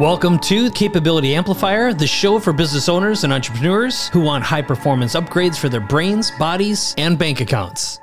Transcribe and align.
Welcome 0.00 0.40
to 0.40 0.72
Capability 0.72 1.36
Amplifier, 1.36 1.94
the 1.94 2.08
show 2.08 2.40
for 2.40 2.52
business 2.52 2.88
owners 2.88 3.22
and 3.22 3.32
entrepreneurs 3.32 4.08
who 4.08 4.20
want 4.20 4.42
high 4.42 4.60
performance 4.60 5.14
upgrades 5.14 5.56
for 5.56 5.68
their 5.68 5.80
brains, 5.80 6.32
bodies, 6.32 6.96
and 6.98 7.16
bank 7.16 7.40
accounts. 7.40 8.00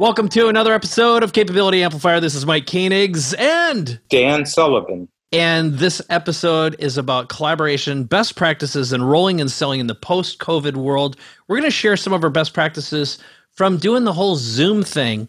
Welcome 0.00 0.28
to 0.30 0.48
another 0.48 0.74
episode 0.74 1.22
of 1.22 1.32
Capability 1.32 1.84
Amplifier. 1.84 2.18
This 2.18 2.34
is 2.34 2.44
Mike 2.44 2.66
Koenigs 2.66 3.32
and 3.38 4.00
Dan 4.08 4.44
Sullivan. 4.44 5.08
And 5.30 5.74
this 5.74 6.02
episode 6.10 6.74
is 6.80 6.98
about 6.98 7.28
collaboration, 7.28 8.02
best 8.02 8.34
practices, 8.34 8.92
and 8.92 9.08
rolling 9.08 9.40
and 9.40 9.52
selling 9.52 9.78
in 9.78 9.86
the 9.86 9.94
post 9.94 10.40
COVID 10.40 10.74
world. 10.74 11.16
We're 11.46 11.58
going 11.58 11.70
to 11.70 11.76
share 11.76 11.96
some 11.96 12.12
of 12.12 12.24
our 12.24 12.30
best 12.30 12.54
practices 12.54 13.18
from 13.52 13.76
doing 13.76 14.02
the 14.02 14.12
whole 14.12 14.34
Zoom 14.34 14.82
thing. 14.82 15.28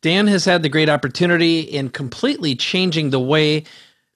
Dan 0.00 0.28
has 0.28 0.44
had 0.44 0.62
the 0.62 0.68
great 0.68 0.88
opportunity 0.88 1.58
in 1.58 1.88
completely 1.88 2.54
changing 2.54 3.10
the 3.10 3.18
way 3.18 3.64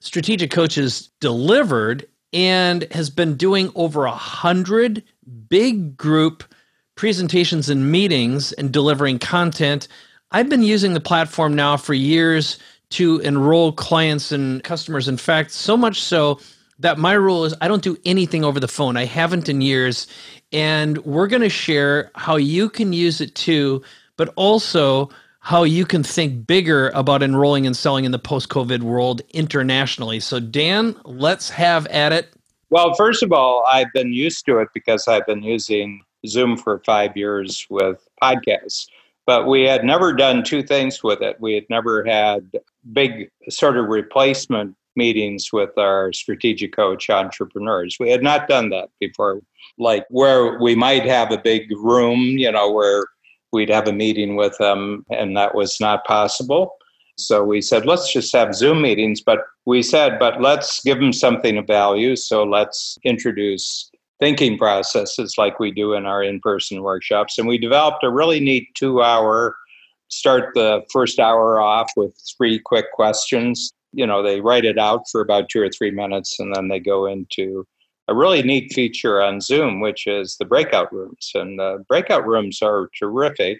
strategic 0.03 0.51
coaches 0.51 1.09
delivered 1.21 2.05
and 2.33 2.83
has 2.91 3.09
been 3.09 3.35
doing 3.37 3.71
over 3.73 4.05
a 4.05 4.11
hundred 4.11 5.01
big 5.47 5.95
group 5.95 6.43
presentations 6.95 7.69
and 7.69 7.91
meetings 7.91 8.51
and 8.53 8.71
delivering 8.71 9.17
content. 9.17 9.87
I've 10.31 10.49
been 10.49 10.61
using 10.61 10.93
the 10.93 10.99
platform 10.99 11.55
now 11.55 11.77
for 11.77 11.93
years 11.93 12.59
to 12.91 13.19
enroll 13.19 13.71
clients 13.71 14.31
and 14.31 14.63
customers. 14.63 15.07
In 15.07 15.17
fact, 15.17 15.51
so 15.51 15.77
much 15.77 16.01
so 16.01 16.39
that 16.79 16.97
my 16.97 17.13
rule 17.13 17.45
is 17.45 17.55
I 17.61 17.67
don't 17.67 17.81
do 17.81 17.97
anything 18.05 18.43
over 18.43 18.59
the 18.59 18.67
phone. 18.67 18.97
I 18.97 19.05
haven't 19.05 19.47
in 19.47 19.61
years. 19.61 20.05
And 20.51 20.97
we're 21.05 21.27
going 21.27 21.41
to 21.41 21.49
share 21.49 22.11
how 22.15 22.35
you 22.35 22.69
can 22.69 22.93
use 22.93 23.21
it 23.21 23.33
too, 23.35 23.81
but 24.17 24.33
also 24.35 25.09
how 25.43 25.63
you 25.63 25.85
can 25.85 26.03
think 26.03 26.47
bigger 26.47 26.89
about 26.95 27.21
enrolling 27.21 27.67
and 27.67 27.75
selling 27.75 28.05
in 28.05 28.13
the 28.13 28.19
post 28.19 28.47
COVID 28.47 28.81
world 28.81 29.21
internationally. 29.31 30.21
So, 30.21 30.39
Dan, 30.39 30.95
let's 31.03 31.49
have 31.49 31.85
at 31.87 32.13
it. 32.13 32.33
Well, 32.69 32.93
first 32.93 33.21
of 33.21 33.33
all, 33.33 33.65
I've 33.69 33.91
been 33.93 34.13
used 34.13 34.45
to 34.45 34.59
it 34.59 34.69
because 34.73 35.05
I've 35.05 35.25
been 35.27 35.43
using 35.43 36.01
Zoom 36.25 36.55
for 36.55 36.79
five 36.85 37.17
years 37.17 37.67
with 37.69 38.07
podcasts. 38.21 38.87
But 39.25 39.45
we 39.45 39.63
had 39.63 39.83
never 39.83 40.13
done 40.13 40.43
two 40.43 40.63
things 40.63 41.03
with 41.03 41.21
it. 41.21 41.35
We 41.41 41.55
had 41.55 41.65
never 41.69 42.05
had 42.05 42.49
big 42.93 43.29
sort 43.49 43.77
of 43.77 43.87
replacement 43.87 44.77
meetings 44.95 45.51
with 45.51 45.77
our 45.77 46.13
strategic 46.13 46.73
coach 46.73 47.09
entrepreneurs. 47.09 47.97
We 47.99 48.09
had 48.09 48.23
not 48.23 48.47
done 48.47 48.69
that 48.69 48.89
before, 48.97 49.41
like 49.77 50.05
where 50.09 50.57
we 50.61 50.73
might 50.73 51.05
have 51.05 51.33
a 51.33 51.37
big 51.37 51.69
room, 51.71 52.19
you 52.19 52.51
know, 52.51 52.71
where 52.71 53.03
we'd 53.53 53.69
have 53.69 53.87
a 53.87 53.93
meeting 53.93 54.35
with 54.35 54.57
them, 54.57 55.05
and 55.09 55.37
that 55.37 55.55
was 55.55 55.79
not 55.79 56.03
possible. 56.05 56.75
So 57.17 57.43
we 57.43 57.61
said, 57.61 57.85
let's 57.85 58.11
just 58.11 58.33
have 58.35 58.55
Zoom 58.55 58.81
meetings. 58.81 59.21
But 59.21 59.39
we 59.65 59.83
said, 59.83 60.17
but 60.19 60.41
let's 60.41 60.83
give 60.83 60.99
them 60.99 61.13
something 61.13 61.57
of 61.57 61.67
value. 61.67 62.15
So 62.15 62.43
let's 62.43 62.97
introduce 63.03 63.91
thinking 64.19 64.57
processes 64.57 65.35
like 65.37 65.59
we 65.59 65.71
do 65.71 65.93
in 65.93 66.05
our 66.05 66.23
in 66.23 66.39
person 66.39 66.81
workshops. 66.81 67.37
And 67.37 67.47
we 67.47 67.57
developed 67.57 68.03
a 68.03 68.11
really 68.11 68.39
neat 68.39 68.67
two 68.75 69.01
hour 69.01 69.55
start 70.09 70.53
the 70.53 70.81
first 70.91 71.19
hour 71.19 71.59
off 71.59 71.91
with 71.95 72.15
three 72.37 72.59
quick 72.59 72.91
questions. 72.93 73.73
You 73.91 74.07
know, 74.07 74.23
they 74.23 74.41
write 74.41 74.65
it 74.65 74.77
out 74.77 75.03
for 75.11 75.21
about 75.21 75.49
two 75.49 75.61
or 75.61 75.69
three 75.69 75.91
minutes 75.91 76.39
and 76.39 76.55
then 76.55 76.67
they 76.67 76.79
go 76.79 77.07
into 77.07 77.65
a 78.07 78.15
really 78.15 78.43
neat 78.43 78.73
feature 78.73 79.21
on 79.21 79.41
Zoom, 79.41 79.79
which 79.79 80.07
is 80.07 80.35
the 80.37 80.45
breakout 80.45 80.91
rooms. 80.91 81.31
And 81.33 81.57
the 81.57 81.83
breakout 81.87 82.27
rooms 82.27 82.61
are 82.61 82.89
terrific 82.97 83.59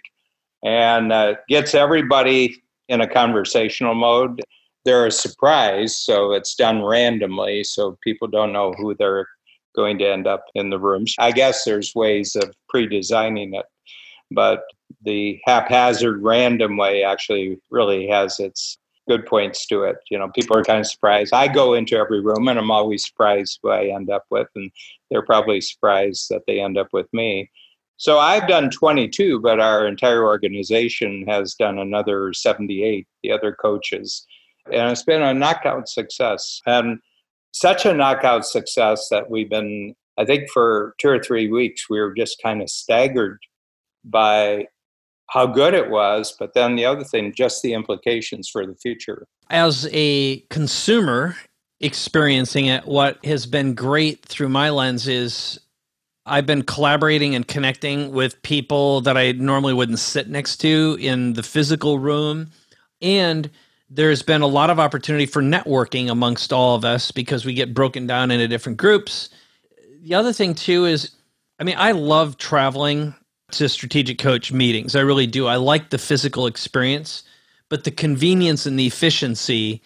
and 0.62 1.12
uh, 1.12 1.34
gets 1.48 1.74
everybody 1.74 2.56
in 2.88 3.00
a 3.00 3.08
conversational 3.08 3.94
mode. 3.94 4.42
They're 4.84 5.06
a 5.06 5.12
surprise, 5.12 5.96
so 5.96 6.32
it's 6.32 6.54
done 6.54 6.82
randomly, 6.82 7.64
so 7.64 7.98
people 8.04 8.28
don't 8.28 8.52
know 8.52 8.72
who 8.76 8.94
they're 8.94 9.26
going 9.74 9.98
to 9.98 10.10
end 10.10 10.26
up 10.26 10.44
in 10.54 10.70
the 10.70 10.78
rooms. 10.78 11.14
I 11.18 11.32
guess 11.32 11.64
there's 11.64 11.94
ways 11.94 12.36
of 12.36 12.54
pre 12.68 12.86
designing 12.86 13.54
it, 13.54 13.66
but 14.30 14.62
the 15.02 15.40
haphazard, 15.44 16.22
random 16.22 16.76
way 16.76 17.02
actually 17.02 17.58
really 17.70 18.06
has 18.08 18.38
its 18.40 18.78
good 19.08 19.26
points 19.26 19.66
to 19.66 19.84
it. 19.84 19.96
You 20.10 20.18
know, 20.18 20.28
people 20.28 20.56
are 20.56 20.64
kind 20.64 20.80
of 20.80 20.86
surprised. 20.86 21.32
I 21.32 21.48
go 21.48 21.74
into 21.74 21.96
every 21.96 22.20
room 22.20 22.48
and 22.48 22.58
I'm 22.58 22.70
always 22.70 23.06
surprised 23.06 23.58
who 23.62 23.70
I 23.70 23.86
end 23.86 24.10
up 24.10 24.24
with, 24.30 24.48
and 24.54 24.70
they're 25.10 25.24
probably 25.24 25.60
surprised 25.60 26.26
that 26.30 26.42
they 26.46 26.60
end 26.60 26.78
up 26.78 26.88
with 26.92 27.06
me. 27.12 27.50
So 27.96 28.18
I've 28.18 28.48
done 28.48 28.70
22, 28.70 29.40
but 29.40 29.60
our 29.60 29.86
entire 29.86 30.24
organization 30.24 31.24
has 31.28 31.54
done 31.54 31.78
another 31.78 32.32
78, 32.32 33.06
the 33.22 33.30
other 33.30 33.54
coaches. 33.54 34.26
And 34.66 34.90
it's 34.90 35.04
been 35.04 35.22
a 35.22 35.34
knockout 35.34 35.88
success. 35.88 36.60
And 36.66 36.98
such 37.52 37.86
a 37.86 37.94
knockout 37.94 38.46
success 38.46 39.08
that 39.10 39.30
we've 39.30 39.48
been, 39.48 39.94
I 40.18 40.24
think, 40.24 40.50
for 40.50 40.94
two 40.98 41.08
or 41.08 41.22
three 41.22 41.48
weeks, 41.48 41.88
we 41.88 42.00
were 42.00 42.14
just 42.14 42.42
kind 42.42 42.62
of 42.62 42.68
staggered 42.68 43.38
by 44.04 44.66
how 45.30 45.46
good 45.46 45.74
it 45.74 45.90
was, 45.90 46.34
but 46.38 46.54
then 46.54 46.76
the 46.76 46.84
other 46.84 47.04
thing, 47.04 47.32
just 47.34 47.62
the 47.62 47.72
implications 47.72 48.48
for 48.48 48.66
the 48.66 48.74
future. 48.74 49.26
As 49.50 49.88
a 49.92 50.40
consumer 50.50 51.36
experiencing 51.80 52.66
it, 52.66 52.86
what 52.86 53.24
has 53.24 53.46
been 53.46 53.74
great 53.74 54.24
through 54.24 54.48
my 54.48 54.70
lens 54.70 55.08
is 55.08 55.58
I've 56.26 56.46
been 56.46 56.62
collaborating 56.62 57.34
and 57.34 57.46
connecting 57.46 58.12
with 58.12 58.40
people 58.42 59.02
that 59.02 59.16
I 59.16 59.32
normally 59.32 59.74
wouldn't 59.74 59.98
sit 59.98 60.28
next 60.28 60.58
to 60.58 60.96
in 61.00 61.34
the 61.34 61.42
physical 61.42 61.98
room. 61.98 62.50
And 63.02 63.50
there's 63.90 64.22
been 64.22 64.40
a 64.40 64.46
lot 64.46 64.70
of 64.70 64.80
opportunity 64.80 65.26
for 65.26 65.42
networking 65.42 66.10
amongst 66.10 66.52
all 66.52 66.74
of 66.74 66.84
us 66.84 67.10
because 67.10 67.44
we 67.44 67.52
get 67.52 67.74
broken 67.74 68.06
down 68.06 68.30
into 68.30 68.48
different 68.48 68.78
groups. 68.78 69.28
The 70.02 70.14
other 70.14 70.32
thing, 70.32 70.54
too, 70.54 70.86
is 70.86 71.10
I 71.58 71.64
mean, 71.64 71.76
I 71.78 71.92
love 71.92 72.38
traveling 72.38 73.14
to 73.52 73.68
strategic 73.68 74.18
coach 74.18 74.52
meetings. 74.52 74.96
I 74.96 75.00
really 75.00 75.26
do. 75.26 75.46
I 75.46 75.56
like 75.56 75.90
the 75.90 75.98
physical 75.98 76.46
experience, 76.46 77.22
but 77.68 77.84
the 77.84 77.90
convenience 77.90 78.66
and 78.66 78.78
the 78.78 78.86
efficiency 78.86 79.82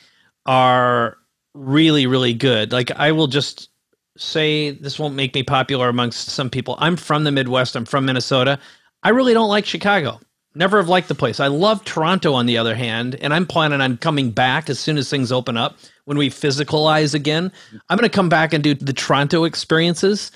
are 0.46 1.18
really, 1.54 2.06
really 2.06 2.34
good. 2.34 2.72
Like, 2.72 2.90
I 2.92 3.12
will 3.12 3.26
just 3.26 3.68
say 4.16 4.70
this 4.70 4.98
won't 4.98 5.14
make 5.14 5.34
me 5.34 5.42
popular 5.42 5.88
amongst 5.88 6.30
some 6.30 6.50
people. 6.50 6.76
I'm 6.78 6.96
from 6.96 7.24
the 7.24 7.32
Midwest, 7.32 7.76
I'm 7.76 7.84
from 7.84 8.04
Minnesota. 8.04 8.58
I 9.02 9.10
really 9.10 9.34
don't 9.34 9.48
like 9.48 9.66
Chicago. 9.66 10.20
Never 10.54 10.78
have 10.78 10.88
liked 10.88 11.08
the 11.08 11.14
place. 11.14 11.38
I 11.38 11.46
love 11.46 11.84
Toronto, 11.84 12.32
on 12.32 12.46
the 12.46 12.58
other 12.58 12.74
hand, 12.74 13.16
and 13.20 13.32
I'm 13.32 13.46
planning 13.46 13.80
on 13.80 13.98
coming 13.98 14.30
back 14.30 14.68
as 14.68 14.78
soon 14.78 14.96
as 14.96 15.08
things 15.08 15.30
open 15.30 15.56
up 15.56 15.76
when 16.04 16.18
we 16.18 16.30
physicalize 16.30 17.14
again. 17.14 17.52
I'm 17.88 17.96
going 17.96 18.08
to 18.08 18.14
come 18.14 18.28
back 18.28 18.52
and 18.52 18.64
do 18.64 18.74
the 18.74 18.92
Toronto 18.92 19.44
experiences, 19.44 20.32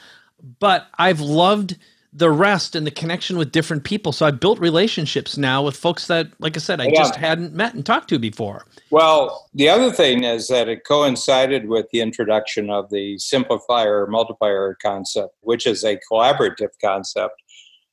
but 0.61 0.87
I've 0.99 1.21
loved 1.21 1.77
the 2.13 2.31
rest 2.31 2.77
and 2.77 2.87
the 2.87 2.91
connection 2.91 3.39
with 3.39 3.53
different 3.53 3.85
people. 3.85 4.13
So 4.13 4.27
I've 4.27 4.39
built 4.39 4.59
relationships 4.59 5.39
now 5.39 5.63
with 5.63 5.77
folks 5.77 6.09
that, 6.09 6.29
like 6.41 6.57
I 6.57 6.61
said, 6.61 6.81
I 6.81 6.85
yeah. 6.85 6.99
just 6.99 7.17
hadn't 7.17 7.55
met 7.55 7.75
and 7.75 7.85
talked 7.85 8.09
to 8.11 8.19
before. 8.19 8.67
Well, 8.91 9.49
the 9.55 9.71
other 9.71 9.91
thing 9.91 10.25
is 10.25 10.49
that 10.49 10.69
it 10.69 10.85
coincided 10.85 11.69
with 11.69 11.87
the 11.91 12.01
introduction 12.01 12.69
of 12.69 12.91
the 12.91 13.17
simplifier 13.17 14.07
multiplier 14.09 14.77
concept, 14.83 15.35
which 15.41 15.67
is 15.67 15.85
a 15.85 15.99
collaborative 16.11 16.71
concept. 16.85 17.35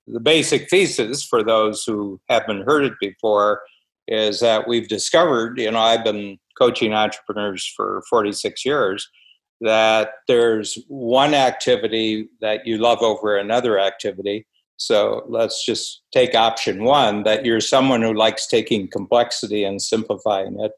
The 0.06 0.20
basic 0.20 0.70
thesis 0.70 1.24
for 1.24 1.42
those 1.42 1.84
who 1.86 2.20
haven't 2.28 2.64
heard 2.64 2.84
it 2.84 2.94
before 3.00 3.62
is 4.08 4.42
that 4.42 4.68
we've 4.68 4.88
discovered, 4.90 5.60
you 5.60 5.72
know, 5.72 5.80
I've 5.80 6.04
been 6.04 6.38
coaching 6.58 6.94
entrepreneurs 6.94 7.66
for 7.74 8.04
46 8.10 8.66
years 8.66 9.08
that 9.62 10.12
there's 10.28 10.78
one 10.88 11.34
activity 11.34 12.30
that 12.42 12.66
you 12.66 12.78
love 12.78 13.02
over 13.02 13.38
another 13.38 13.80
activity. 13.80 14.46
So 14.78 15.26
let's 15.28 15.66
just 15.66 16.02
take 16.14 16.36
option 16.36 16.84
one 16.84 17.24
that 17.24 17.46
you're 17.46 17.60
someone 17.60 18.02
who 18.02 18.14
likes 18.14 18.48
taking 18.48 18.88
complexity 18.88 19.64
and 19.66 19.82
simplifying 19.82 20.58
it. 20.60 20.72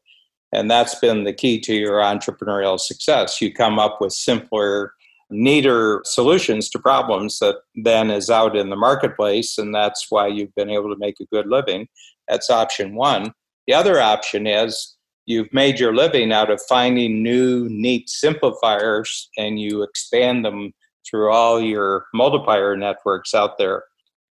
And 0.52 0.70
that's 0.70 0.96
been 0.96 1.24
the 1.24 1.32
key 1.32 1.60
to 1.60 1.74
your 1.74 2.00
entrepreneurial 2.00 2.78
success. 2.78 3.40
You 3.40 3.52
come 3.52 3.78
up 3.78 4.00
with 4.00 4.12
simpler, 4.12 4.92
neater 5.30 6.02
solutions 6.04 6.68
to 6.70 6.78
problems 6.78 7.38
that 7.38 7.56
then 7.76 8.10
is 8.10 8.28
out 8.28 8.56
in 8.56 8.68
the 8.68 8.76
marketplace. 8.76 9.56
And 9.56 9.74
that's 9.74 10.06
why 10.10 10.26
you've 10.26 10.54
been 10.54 10.68
able 10.68 10.90
to 10.90 10.98
make 10.98 11.20
a 11.20 11.26
good 11.26 11.46
living. 11.46 11.88
That's 12.28 12.50
option 12.50 12.96
one. 12.96 13.32
The 13.66 13.74
other 13.74 14.00
option 14.00 14.46
is 14.46 14.96
you've 15.26 15.52
made 15.52 15.78
your 15.78 15.94
living 15.94 16.32
out 16.32 16.50
of 16.50 16.60
finding 16.68 17.22
new, 17.22 17.68
neat 17.68 18.08
simplifiers 18.08 19.28
and 19.36 19.60
you 19.60 19.82
expand 19.82 20.44
them 20.44 20.72
through 21.08 21.30
all 21.30 21.60
your 21.60 22.06
multiplier 22.14 22.76
networks 22.76 23.34
out 23.34 23.58
there. 23.58 23.84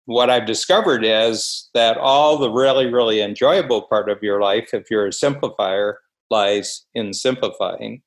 What 0.06 0.30
I've 0.30 0.46
discovered 0.46 1.04
is 1.06 1.70
that 1.74 1.98
all 1.98 2.38
the 2.38 2.50
really, 2.50 2.88
really 2.88 3.22
enjoyable 3.22 3.84
part 3.84 4.10
of 4.10 4.22
your 4.22 4.42
life, 4.42 4.74
if 4.74 4.90
you're 4.90 5.08
a 5.08 5.12
simplifier, 5.12 5.96
lies 6.30 6.86
in 6.94 7.14
simplifying. 7.14 8.02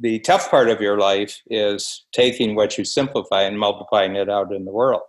The 0.00 0.18
tough 0.20 0.50
part 0.50 0.68
of 0.68 0.80
your 0.80 0.98
life 0.98 1.40
is 1.46 2.04
taking 2.12 2.54
what 2.54 2.76
you 2.76 2.84
simplify 2.84 3.42
and 3.42 3.58
multiplying 3.58 4.16
it 4.16 4.28
out 4.28 4.52
in 4.52 4.64
the 4.64 4.72
world. 4.72 5.02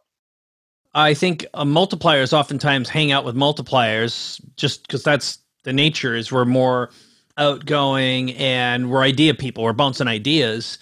I 0.94 1.14
think 1.14 1.46
uh, 1.54 1.66
multipliers 1.66 2.32
oftentimes 2.32 2.88
hang 2.88 3.12
out 3.12 3.26
with 3.26 3.36
multipliers 3.36 4.40
just 4.56 4.84
because 4.84 5.04
that's 5.04 5.40
the 5.66 5.74
nature 5.74 6.16
is 6.16 6.32
we're 6.32 6.46
more 6.46 6.90
outgoing 7.38 8.32
and 8.34 8.90
we're 8.90 9.02
idea 9.02 9.34
people. 9.34 9.64
We're 9.64 9.74
bouncing 9.74 10.08
ideas. 10.08 10.78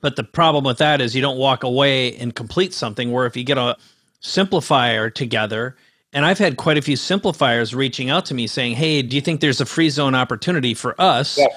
But 0.00 0.16
the 0.16 0.24
problem 0.24 0.64
with 0.64 0.78
that 0.78 1.00
is 1.00 1.16
you 1.16 1.22
don't 1.22 1.38
walk 1.38 1.64
away 1.64 2.16
and 2.16 2.34
complete 2.34 2.72
something 2.72 3.10
where 3.10 3.26
if 3.26 3.36
you 3.36 3.42
get 3.42 3.58
a 3.58 3.76
simplifier 4.22 5.12
together, 5.12 5.76
and 6.12 6.24
I've 6.24 6.38
had 6.38 6.56
quite 6.56 6.78
a 6.78 6.82
few 6.82 6.96
simplifiers 6.96 7.74
reaching 7.74 8.10
out 8.10 8.24
to 8.26 8.34
me 8.34 8.46
saying, 8.46 8.76
Hey, 8.76 9.02
do 9.02 9.16
you 9.16 9.22
think 9.22 9.40
there's 9.40 9.60
a 9.60 9.66
free 9.66 9.90
zone 9.90 10.14
opportunity 10.14 10.74
for 10.74 10.94
us? 11.00 11.38
Yeah. 11.38 11.48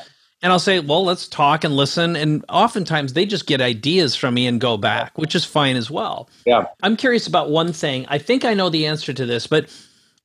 And 0.41 0.51
I'll 0.51 0.59
say, 0.59 0.79
Well, 0.79 1.03
let's 1.03 1.27
talk 1.27 1.63
and 1.63 1.75
listen. 1.75 2.15
And 2.15 2.43
oftentimes 2.49 3.13
they 3.13 3.25
just 3.25 3.45
get 3.45 3.61
ideas 3.61 4.15
from 4.15 4.33
me 4.33 4.47
and 4.47 4.59
go 4.59 4.77
back, 4.77 5.17
which 5.17 5.35
is 5.35 5.45
fine 5.45 5.75
as 5.75 5.91
well. 5.91 6.29
Yeah. 6.45 6.65
I'm 6.81 6.97
curious 6.97 7.27
about 7.27 7.51
one 7.51 7.71
thing. 7.71 8.05
I 8.07 8.17
think 8.17 8.45
I 8.45 8.53
know 8.53 8.69
the 8.69 8.87
answer 8.87 9.13
to 9.13 9.25
this, 9.25 9.47
but 9.47 9.69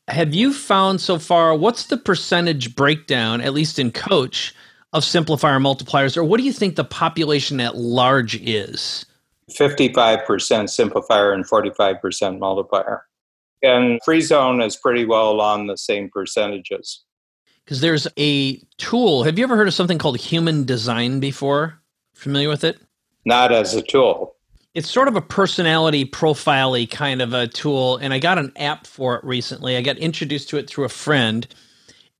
have 0.08 0.34
you 0.34 0.52
found 0.52 1.00
so 1.00 1.18
far 1.18 1.54
what's 1.54 1.86
the 1.86 1.96
percentage 1.96 2.74
breakdown, 2.74 3.40
at 3.40 3.54
least 3.54 3.78
in 3.78 3.90
coach, 3.90 4.54
of 4.92 5.02
simplifier 5.02 5.60
multipliers, 5.60 6.16
or 6.16 6.22
what 6.22 6.38
do 6.38 6.44
you 6.44 6.52
think 6.52 6.76
the 6.76 6.84
population 6.84 7.60
at 7.60 7.76
large 7.76 8.36
is? 8.36 9.04
55% 9.50 10.24
simplifier 10.26 11.34
and 11.34 11.44
45% 11.46 12.38
multiplier. 12.38 13.04
And 13.62 14.00
free 14.04 14.20
zone 14.20 14.60
is 14.60 14.76
pretty 14.76 15.04
well 15.04 15.30
along 15.30 15.66
the 15.66 15.76
same 15.76 16.10
percentages. 16.10 17.02
Because 17.64 17.80
there's 17.80 18.06
a 18.18 18.58
tool. 18.76 19.24
Have 19.24 19.38
you 19.38 19.44
ever 19.44 19.56
heard 19.56 19.68
of 19.68 19.74
something 19.74 19.98
called 19.98 20.18
human 20.18 20.64
design 20.64 21.18
before? 21.18 21.80
Familiar 22.14 22.48
with 22.48 22.62
it? 22.62 22.78
Not 23.24 23.52
as 23.52 23.74
a 23.74 23.82
tool. 23.82 24.36
It's 24.74 24.90
sort 24.90 25.06
of 25.06 25.14
a 25.14 25.20
personality 25.22 26.04
profile 26.04 26.74
kind 26.86 27.22
of 27.22 27.32
a 27.32 27.46
tool. 27.46 27.96
And 27.98 28.12
I 28.12 28.18
got 28.18 28.38
an 28.38 28.52
app 28.56 28.86
for 28.86 29.14
it 29.14 29.24
recently. 29.24 29.76
I 29.76 29.82
got 29.82 29.96
introduced 29.98 30.48
to 30.50 30.58
it 30.58 30.68
through 30.68 30.84
a 30.84 30.88
friend. 30.88 31.46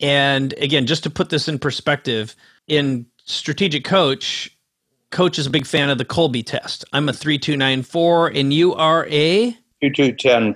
And 0.00 0.52
again, 0.54 0.86
just 0.86 1.02
to 1.02 1.10
put 1.10 1.30
this 1.30 1.48
in 1.48 1.58
perspective, 1.58 2.36
in 2.68 3.06
strategic 3.24 3.84
coach, 3.84 4.56
coach 5.10 5.38
is 5.38 5.46
a 5.46 5.50
big 5.50 5.66
fan 5.66 5.90
of 5.90 5.98
the 5.98 6.04
Kolbe 6.04 6.46
test. 6.46 6.84
I'm 6.92 7.08
a 7.08 7.12
3294 7.12 8.28
and 8.28 8.52
you 8.52 8.74
are 8.74 9.06
a 9.06 9.50
2210 9.82 10.54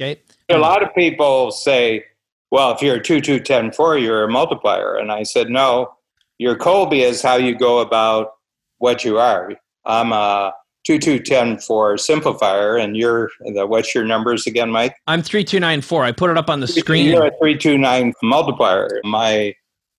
Okay. 0.00 0.20
A 0.48 0.58
lot 0.58 0.82
of 0.82 0.94
people 0.94 1.50
say, 1.50 2.04
well, 2.50 2.72
if 2.72 2.80
you're 2.80 2.96
a 2.96 3.02
2210 3.02 4.02
you're 4.02 4.24
a 4.24 4.30
multiplier. 4.30 4.96
And 4.96 5.12
I 5.12 5.22
said, 5.22 5.50
no, 5.50 5.94
your 6.38 6.56
Kolbe 6.56 7.00
is 7.00 7.20
how 7.20 7.36
you 7.36 7.54
go 7.56 7.80
about 7.80 8.32
what 8.78 9.04
you 9.04 9.18
are. 9.18 9.52
I'm 9.84 10.12
a 10.12 10.52
2210 10.84 11.56
simplifier, 11.96 12.82
and 12.82 12.96
you're 12.96 13.30
the, 13.54 13.66
what's 13.66 13.94
your 13.94 14.04
numbers 14.04 14.46
again, 14.46 14.70
Mike? 14.70 14.94
I'm 15.06 15.22
3294. 15.22 16.04
I 16.04 16.12
put 16.12 16.30
it 16.30 16.36
up 16.36 16.50
on 16.50 16.60
the 16.60 16.66
screen. 16.66 17.06
You're 17.06 17.26
a 17.26 17.30
329 17.40 18.12
multiplier. 18.22 19.00
My 19.04 19.54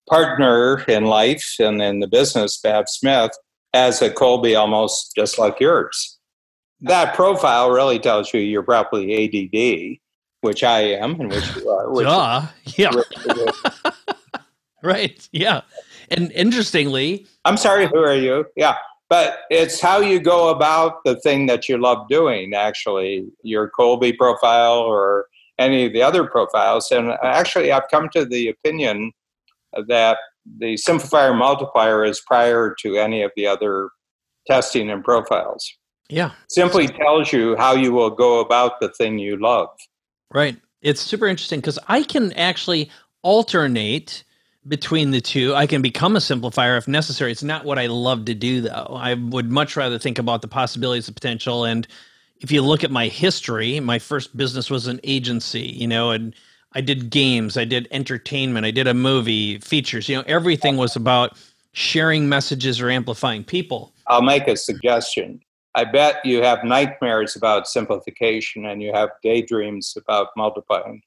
partner 0.08 0.84
in 0.88 1.06
life 1.06 1.56
and 1.58 1.82
in 1.82 2.00
the 2.00 2.06
business, 2.06 2.58
Babs 2.60 2.92
Smith, 2.92 3.32
has 3.74 4.00
a 4.00 4.10
Kolbe 4.10 4.58
almost 4.58 5.12
just 5.16 5.38
like 5.38 5.58
yours. 5.60 6.18
That 6.80 7.14
profile 7.14 7.70
really 7.70 7.98
tells 7.98 8.32
you 8.32 8.40
you're 8.40 8.62
probably 8.62 9.24
ADD, 9.24 9.98
which 10.42 10.62
I 10.62 10.80
am, 10.80 11.20
and 11.20 11.30
which 11.30 11.56
you 11.56 11.68
are. 11.68 11.90
Which 11.90 12.06
Duh. 12.06 12.46
Yeah. 12.76 12.90
right. 14.82 15.28
Yeah. 15.32 15.62
And 16.10 16.30
interestingly, 16.32 17.26
I'm 17.44 17.56
sorry, 17.56 17.88
who 17.88 17.98
are 17.98 18.14
you? 18.14 18.46
Yeah. 18.56 18.76
But 19.08 19.40
it's 19.50 19.80
how 19.80 20.00
you 20.00 20.18
go 20.18 20.48
about 20.48 21.04
the 21.04 21.18
thing 21.20 21.46
that 21.46 21.68
you 21.68 21.78
love 21.78 22.08
doing, 22.08 22.54
actually, 22.54 23.26
your 23.42 23.70
Kolbe 23.70 24.16
profile 24.16 24.78
or 24.78 25.26
any 25.58 25.86
of 25.86 25.92
the 25.92 26.02
other 26.02 26.24
profiles. 26.24 26.90
And 26.90 27.12
actually, 27.22 27.70
I've 27.70 27.88
come 27.90 28.08
to 28.14 28.24
the 28.24 28.48
opinion 28.48 29.12
that 29.86 30.18
the 30.58 30.74
simplifier 30.74 31.36
multiplier 31.36 32.04
is 32.04 32.20
prior 32.20 32.74
to 32.80 32.96
any 32.96 33.22
of 33.22 33.30
the 33.36 33.46
other 33.46 33.90
testing 34.46 34.90
and 34.90 35.04
profiles. 35.04 35.68
Yeah. 36.08 36.32
Simply 36.48 36.86
tells 36.86 37.32
you 37.32 37.56
how 37.56 37.74
you 37.74 37.92
will 37.92 38.10
go 38.10 38.40
about 38.40 38.80
the 38.80 38.88
thing 38.90 39.18
you 39.18 39.36
love. 39.36 39.68
Right. 40.32 40.56
It's 40.82 41.00
super 41.00 41.26
interesting 41.26 41.60
because 41.60 41.78
I 41.88 42.02
can 42.02 42.32
actually 42.34 42.90
alternate 43.22 44.24
between 44.68 45.10
the 45.10 45.20
two. 45.20 45.54
I 45.54 45.66
can 45.66 45.82
become 45.82 46.16
a 46.16 46.20
simplifier 46.20 46.76
if 46.76 46.88
necessary. 46.88 47.32
It's 47.32 47.42
not 47.42 47.64
what 47.64 47.78
I 47.78 47.86
love 47.86 48.24
to 48.26 48.34
do, 48.34 48.60
though. 48.60 48.96
I 48.98 49.14
would 49.14 49.50
much 49.50 49.76
rather 49.76 49.98
think 49.98 50.18
about 50.18 50.42
the 50.42 50.48
possibilities 50.48 51.08
of 51.08 51.14
potential. 51.14 51.64
And 51.64 51.86
if 52.40 52.50
you 52.50 52.62
look 52.62 52.84
at 52.84 52.90
my 52.90 53.08
history, 53.08 53.80
my 53.80 53.98
first 53.98 54.36
business 54.36 54.70
was 54.70 54.86
an 54.86 55.00
agency, 55.04 55.62
you 55.62 55.86
know, 55.86 56.10
and 56.10 56.34
I 56.72 56.80
did 56.80 57.10
games, 57.10 57.56
I 57.56 57.64
did 57.64 57.88
entertainment, 57.90 58.66
I 58.66 58.70
did 58.70 58.86
a 58.86 58.94
movie, 58.94 59.58
features, 59.58 60.08
you 60.08 60.16
know, 60.16 60.24
everything 60.26 60.76
was 60.76 60.96
about 60.96 61.38
sharing 61.72 62.28
messages 62.28 62.80
or 62.80 62.90
amplifying 62.90 63.44
people. 63.44 63.94
I'll 64.06 64.22
make 64.22 64.48
a 64.48 64.56
suggestion. 64.56 65.40
I 65.74 65.84
bet 65.84 66.24
you 66.24 66.42
have 66.42 66.64
nightmares 66.64 67.36
about 67.36 67.68
simplification 67.68 68.64
and 68.66 68.82
you 68.82 68.92
have 68.92 69.10
daydreams 69.22 69.96
about 69.96 70.28
multiplying. 70.36 71.02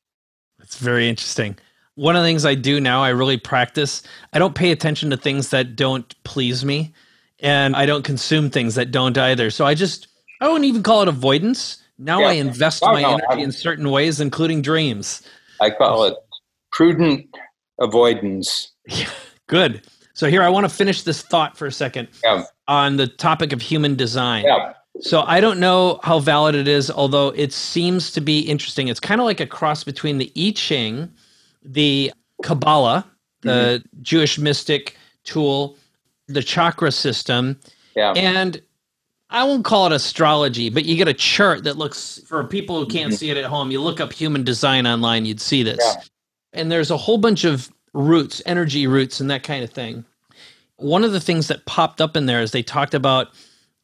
That's 0.60 0.78
very 0.78 1.10
interesting. 1.10 1.58
One 2.00 2.16
of 2.16 2.22
the 2.22 2.30
things 2.30 2.46
I 2.46 2.56
do 2.56 2.80
now, 2.80 3.04
I 3.04 3.10
really 3.10 3.36
practice. 3.36 4.04
I 4.32 4.40
don't 4.40 4.56
pay 4.56 4.72
attention 4.72 5.10
to 5.10 5.18
things 5.18 5.50
that 5.50 5.76
don't 5.76 6.16
please 6.24 6.64
me, 6.64 6.94
and 7.42 7.76
I 7.76 7.86
don't 7.86 8.04
consume 8.04 8.50
things 8.50 8.76
that 8.76 8.92
don't 8.92 9.18
either. 9.18 9.52
So 9.52 9.66
I 9.66 9.74
just, 9.74 10.08
I 10.40 10.46
don't 10.46 10.64
even 10.64 10.82
call 10.82 11.02
it 11.02 11.10
avoidance. 11.10 11.84
Now 11.98 12.22
yeah. 12.22 12.28
I 12.28 12.32
invest 12.34 12.82
my 12.84 13.02
no, 13.02 13.10
energy 13.16 13.26
I'm, 13.30 13.40
in 13.40 13.52
certain 13.52 13.92
ways, 13.92 14.22
including 14.22 14.62
dreams. 14.62 15.24
I 15.60 15.72
call 15.72 16.06
it 16.06 16.16
prudent 16.72 17.36
avoidance. 17.82 18.72
Yeah, 18.88 19.10
good. 19.48 19.86
So 20.14 20.30
here 20.30 20.42
I 20.42 20.48
want 20.48 20.64
to 20.64 20.70
finish 20.70 21.04
this 21.04 21.22
thought 21.22 21.58
for 21.58 21.66
a 21.66 21.72
second 21.72 22.08
yeah. 22.24 22.46
on 22.70 22.96
the 22.96 23.08
topic 23.08 23.52
of 23.52 23.62
human 23.62 23.98
design. 23.98 24.46
Yeah. 24.46 24.72
So 25.02 25.24
I 25.24 25.42
don't 25.42 25.60
know 25.60 26.00
how 26.04 26.20
valid 26.20 26.56
it 26.56 26.70
is, 26.70 26.90
although 26.90 27.30
it 27.30 27.52
seems 27.52 28.12
to 28.12 28.22
be 28.22 28.40
interesting. 28.40 28.88
It's 28.88 29.02
kind 29.02 29.20
of 29.20 29.26
like 29.26 29.42
a 29.42 29.46
cross 29.46 29.84
between 29.84 30.18
the 30.18 30.32
I 30.38 30.54
Ching, 30.56 31.12
the 31.64 32.12
Kabbalah, 32.44 33.06
the 33.42 33.50
mm-hmm. 33.84 34.02
Jewish 34.02 34.38
mystic 34.38 34.98
tool, 35.24 35.78
the 36.28 36.44
chakra 36.44 36.92
system, 36.92 37.60
yeah. 37.96 38.14
and 38.16 38.62
I 39.30 39.44
won't 39.44 39.66
call 39.66 39.86
it 39.86 39.92
astrology, 39.92 40.70
but 40.70 40.86
you 40.86 40.96
get 40.96 41.08
a 41.08 41.14
chart 41.14 41.64
that 41.66 41.78
looks 41.78 42.20
for 42.28 42.44
people 42.44 42.80
who 42.80 42.88
can't 42.88 43.12
mm-hmm. 43.12 43.18
see 43.18 43.30
it 43.30 43.38
at 43.38 43.46
home. 43.46 43.72
You 43.72 43.82
look 43.82 44.00
up 44.00 44.12
human 44.12 44.44
design 44.44 44.88
online, 44.88 45.26
you'd 45.26 45.42
see 45.42 45.64
this. 45.64 45.80
Yeah. 45.80 46.02
And 46.54 46.72
there's 46.72 46.90
a 46.90 46.98
whole 46.98 47.18
bunch 47.18 47.44
of 47.44 47.70
roots, 47.94 48.42
energy 48.46 48.88
roots, 48.88 49.20
and 49.20 49.30
that 49.30 49.44
kind 49.44 49.64
of 49.64 49.70
thing 49.70 50.06
one 50.80 51.04
of 51.04 51.12
the 51.12 51.20
things 51.20 51.48
that 51.48 51.66
popped 51.66 52.02
up 52.02 52.16
in 52.16 52.26
there 52.26 52.42
is 52.42 52.52
they 52.52 52.64
talked 52.64 52.94
about 52.94 53.28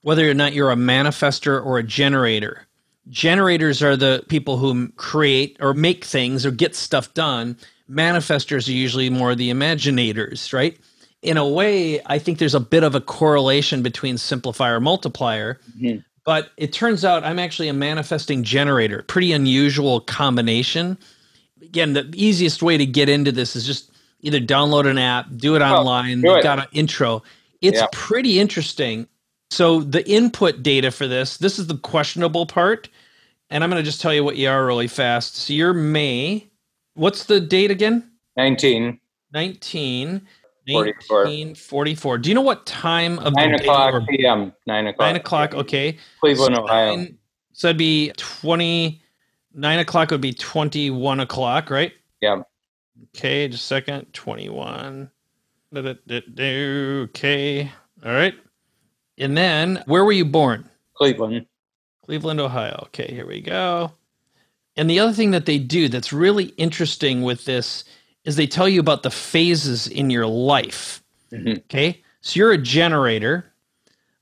whether 0.02 0.30
or 0.30 0.34
not 0.34 0.54
you're 0.54 0.72
a 0.72 0.76
manifester 0.76 1.64
or 1.64 1.78
a 1.78 1.84
generator. 1.84 2.66
Generators 3.10 3.84
are 3.84 3.96
the 3.96 4.24
people 4.30 4.58
who 4.58 4.90
create 4.94 5.58
or 5.60 5.74
make 5.74 6.06
things 6.06 6.46
or 6.46 6.52
get 6.52 6.76
stuff 6.76 7.14
done. 7.14 7.58
Manifestors 7.90 8.68
are 8.68 8.74
usually 8.74 9.10
more 9.10 9.36
the 9.36 9.52
imaginators, 9.52 10.54
right? 10.54 10.78
In 11.22 11.38
a 11.38 11.48
way, 11.48 12.02
I 12.06 12.20
think 12.20 12.40
there's 12.40 12.56
a 12.56 12.60
bit 12.60 12.84
of 12.84 12.96
a 12.96 13.02
correlation 13.02 13.82
between 13.82 14.16
simplifier 14.16 14.82
multiplier. 14.82 15.60
Mm-hmm. 15.78 16.00
But 16.24 16.50
it 16.58 16.74
turns 16.74 17.06
out 17.06 17.24
I'm 17.24 17.38
actually 17.38 17.68
a 17.68 17.74
manifesting 17.74 18.44
generator. 18.44 19.04
Pretty 19.04 19.32
unusual 19.32 20.02
combination. 20.02 20.98
Again, 21.62 21.94
the 21.94 22.12
easiest 22.16 22.64
way 22.64 22.78
to 22.78 22.86
get 22.86 23.10
into 23.10 23.32
this 23.32 23.56
is 23.56 23.66
just 23.66 23.92
either 24.22 24.40
download 24.40 24.88
an 24.88 24.98
app, 24.98 25.28
do 25.36 25.56
it 25.56 25.62
oh, 25.62 25.66
online. 25.66 26.22
Got 26.22 26.60
an 26.60 26.66
intro. 26.72 27.22
It's 27.62 27.80
yeah. 27.80 27.88
pretty 27.92 28.40
interesting. 28.40 29.08
So 29.52 29.82
the 29.82 30.08
input 30.10 30.64
data 30.64 30.90
for 30.90 31.08
this, 31.08 31.38
this 31.38 31.60
is 31.60 31.68
the 31.68 31.78
questionable 31.78 32.48
part. 32.48 32.90
And 33.52 33.64
I'm 33.64 33.70
going 33.70 33.82
to 33.82 33.86
just 33.86 34.02
tell 34.02 34.14
you 34.14 34.24
what 34.24 34.36
you 34.36 34.50
are 34.50 34.66
really 34.66 34.88
fast. 34.88 35.36
So 35.36 35.54
you're 35.54 35.74
May. 35.74 36.50
What's 36.96 37.26
the 37.26 37.40
date 37.40 37.72
again? 37.72 38.12
19. 38.38 39.00
19. 39.34 40.22
1944. 40.68 42.18
Do 42.18 42.30
you 42.30 42.36
know 42.36 42.42
what 42.42 42.66
time 42.66 43.20
of 43.20 43.36
9 43.36 43.54
o'clock 43.56 44.04
p.m. 44.10 44.52
9 44.66 44.88
o'clock. 44.88 45.08
9 45.08 45.16
o'clock, 45.16 45.54
okay. 45.54 45.98
Cleveland, 46.20 46.56
so 46.56 46.64
Ohio. 46.64 46.96
Nine, 46.96 47.18
so 47.54 47.68
it'd 47.68 47.78
be 47.78 48.12
20, 48.18 49.02
9 49.54 49.80
o'clock 49.80 50.10
would 50.12 50.22
be 50.22 50.34
21 50.34 51.20
o'clock, 51.20 51.70
right? 51.70 51.92
Yeah. 52.22 52.42
Okay, 53.16 53.48
just 53.48 53.64
a 53.66 53.68
second. 53.68 54.12
21. 54.14 55.12
Okay. 55.76 57.72
All 58.04 58.12
right. 58.12 58.36
And 59.18 59.38
then, 59.38 59.84
where 59.86 60.04
were 60.04 60.12
you 60.12 60.26
born? 60.26 60.70
Cleveland. 60.96 61.46
Cleveland, 62.06 62.40
Ohio. 62.40 62.86
Okay, 62.88 63.14
here 63.14 63.28
we 63.28 63.42
go. 63.42 63.92
And 64.78 64.90
the 64.90 65.00
other 65.00 65.14
thing 65.14 65.32
that 65.32 65.46
they 65.46 65.60
do 65.60 65.90
that's 65.90 66.14
really 66.14 66.46
interesting 66.58 67.24
with 67.24 67.46
this 67.46 67.86
is 68.26 68.36
they 68.36 68.48
tell 68.48 68.70
you 68.70 68.80
about 68.80 69.04
the 69.04 69.12
phases 69.12 69.88
in 69.88 70.10
your 70.10 70.28
life. 70.28 71.04
Mm-hmm. 71.32 71.60
Okay. 71.60 72.02
So 72.22 72.40
you're 72.40 72.54
a 72.54 72.58
generator. 72.58 73.54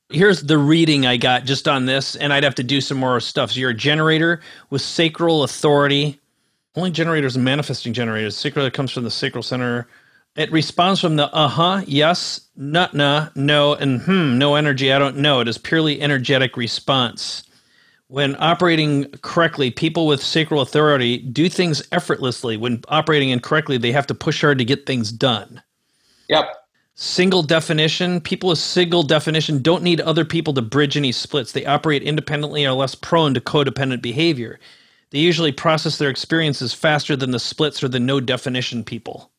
Here's 0.10 0.44
the 0.44 0.58
reading 0.60 1.06
I 1.08 1.18
got 1.18 1.46
just 1.46 1.68
on 1.68 1.86
this, 1.88 2.16
and 2.18 2.34
I'd 2.34 2.44
have 2.44 2.56
to 2.56 2.64
do 2.64 2.82
some 2.82 2.98
more 2.98 3.20
stuff. 3.20 3.52
So 3.52 3.60
you're 3.62 3.72
a 3.72 3.76
generator 3.76 4.42
with 4.70 4.82
sacral 4.82 5.44
authority, 5.44 6.20
only 6.76 6.92
generators 6.92 7.36
and 7.36 7.46
manifesting 7.46 7.94
generators. 7.94 8.38
Sacral 8.38 8.70
comes 8.72 8.92
from 8.92 9.04
the 9.06 9.12
sacral 9.12 9.44
center 9.44 9.88
It 10.36 10.52
responds 10.52 11.00
from 11.02 11.18
the 11.18 11.34
uh 11.34 11.48
huh, 11.48 11.84
yes, 11.88 12.42
nut 12.58 12.96
nah, 12.96 13.30
no, 13.36 13.76
and 13.76 14.02
hmm, 14.02 14.40
no 14.40 14.56
energy, 14.56 14.94
I 14.94 15.00
don't 15.00 15.18
know. 15.18 15.42
It 15.42 15.48
is 15.50 15.60
purely 15.60 16.02
energetic 16.02 16.58
response. 16.58 17.44
When 18.14 18.36
operating 18.38 19.06
correctly, 19.24 19.72
people 19.72 20.06
with 20.06 20.22
sacral 20.22 20.62
authority 20.62 21.18
do 21.18 21.50
things 21.50 21.82
effortlessly. 21.92 22.58
When 22.58 22.84
operating 22.88 23.30
incorrectly, 23.30 23.80
they 23.80 23.92
have 23.92 24.06
to 24.06 24.14
push 24.14 24.42
hard 24.42 24.60
to 24.60 24.66
get 24.66 24.86
things 24.86 25.12
done. 25.12 25.64
Yep. 26.30 26.46
Single 26.94 27.42
definition 27.42 28.22
people 28.22 28.50
with 28.50 28.60
single 28.60 29.02
definition 29.02 29.64
don't 29.64 29.82
need 29.82 30.00
other 30.00 30.26
people 30.26 30.54
to 30.54 30.62
bridge 30.62 30.96
any 30.96 31.12
splits. 31.12 31.54
They 31.54 31.66
operate 31.66 32.04
independently 32.04 32.64
and 32.64 32.70
are 32.70 32.78
less 32.78 32.94
prone 32.94 33.34
to 33.34 33.42
codependent 33.42 34.04
behavior. 34.04 34.60
They 35.10 35.18
usually 35.18 35.52
process 35.52 35.98
their 35.98 36.12
experiences 36.12 36.72
faster 36.72 37.16
than 37.16 37.32
the 37.32 37.40
splits 37.40 37.82
or 37.84 37.88
the 37.88 38.00
no 38.00 38.20
definition 38.20 38.84
people. 38.84 39.32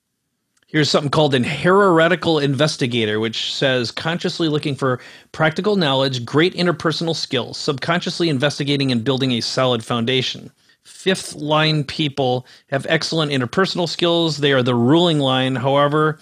Here's 0.75 0.91
something 0.91 1.13
called 1.13 1.37
an 1.37 1.45
heretical 1.45 2.41
investigator, 2.41 3.21
which 3.21 3.55
says 3.55 3.93
consciously 3.93 4.49
looking 4.49 4.75
for 4.75 4.99
practical 5.31 5.77
knowledge, 5.77 6.25
great 6.25 6.53
interpersonal 6.55 7.15
skills, 7.15 7.59
subconsciously 7.59 8.29
investigating 8.29 8.91
and 8.91 9.05
building 9.05 9.31
a 9.31 9.41
solid 9.41 9.85
foundation. 9.85 10.51
Fifth 10.83 11.37
line 11.37 11.85
people 11.85 12.45
have 12.71 12.87
excellent 12.89 13.31
interpersonal 13.31 13.89
skills. 13.89 14.39
They 14.39 14.53
are 14.53 14.65
the 14.65 14.75
ruling 14.75 15.21
line. 15.21 15.55
However, 15.55 16.19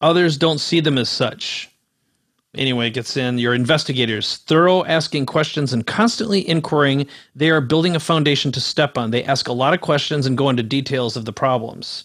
others 0.00 0.36
don't 0.36 0.60
see 0.60 0.78
them 0.78 0.98
as 0.98 1.08
such. 1.08 1.68
Anyway, 2.54 2.86
it 2.86 2.94
gets 2.94 3.16
in 3.16 3.38
your 3.38 3.54
investigators, 3.54 4.36
thorough 4.36 4.84
asking 4.84 5.26
questions 5.26 5.72
and 5.72 5.84
constantly 5.84 6.48
inquiring. 6.48 7.08
They 7.34 7.50
are 7.50 7.60
building 7.60 7.96
a 7.96 7.98
foundation 7.98 8.52
to 8.52 8.60
step 8.60 8.96
on. 8.96 9.10
They 9.10 9.24
ask 9.24 9.48
a 9.48 9.52
lot 9.52 9.74
of 9.74 9.80
questions 9.80 10.26
and 10.26 10.38
go 10.38 10.48
into 10.48 10.62
details 10.62 11.16
of 11.16 11.24
the 11.24 11.32
problems. 11.32 12.04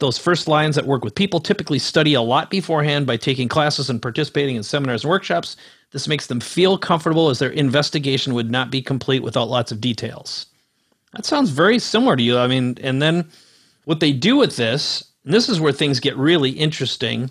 Those 0.00 0.18
first 0.18 0.48
lines 0.48 0.76
that 0.76 0.86
work 0.86 1.04
with 1.04 1.14
people 1.14 1.40
typically 1.40 1.78
study 1.78 2.14
a 2.14 2.22
lot 2.22 2.50
beforehand 2.50 3.06
by 3.06 3.18
taking 3.18 3.48
classes 3.48 3.90
and 3.90 4.00
participating 4.00 4.56
in 4.56 4.62
seminars 4.62 5.04
and 5.04 5.10
workshops. 5.10 5.56
This 5.92 6.08
makes 6.08 6.26
them 6.26 6.40
feel 6.40 6.78
comfortable 6.78 7.28
as 7.28 7.38
their 7.38 7.50
investigation 7.50 8.32
would 8.34 8.50
not 8.50 8.70
be 8.70 8.80
complete 8.80 9.22
without 9.22 9.48
lots 9.48 9.70
of 9.70 9.80
details. 9.80 10.46
That 11.12 11.26
sounds 11.26 11.50
very 11.50 11.78
similar 11.78 12.16
to 12.16 12.22
you. 12.22 12.38
I 12.38 12.46
mean, 12.46 12.78
and 12.80 13.02
then 13.02 13.28
what 13.84 14.00
they 14.00 14.12
do 14.12 14.36
with 14.36 14.56
this, 14.56 15.04
and 15.24 15.34
this 15.34 15.48
is 15.48 15.60
where 15.60 15.72
things 15.72 16.00
get 16.00 16.16
really 16.16 16.50
interesting, 16.50 17.30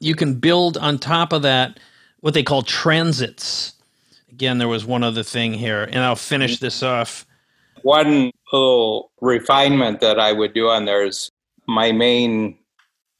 you 0.00 0.14
can 0.14 0.34
build 0.34 0.76
on 0.76 0.98
top 0.98 1.32
of 1.32 1.42
that 1.42 1.80
what 2.20 2.34
they 2.34 2.42
call 2.42 2.62
transits. 2.62 3.72
Again, 4.30 4.58
there 4.58 4.68
was 4.68 4.84
one 4.84 5.02
other 5.02 5.22
thing 5.22 5.54
here, 5.54 5.84
and 5.84 6.00
I'll 6.00 6.16
finish 6.16 6.58
this 6.58 6.82
off. 6.82 7.26
One 7.82 8.32
little 8.52 9.10
refinement 9.20 10.00
that 10.00 10.18
I 10.18 10.32
would 10.32 10.52
do 10.52 10.68
on 10.68 10.84
there 10.84 11.06
is 11.06 11.30
my 11.70 11.92
main 11.92 12.58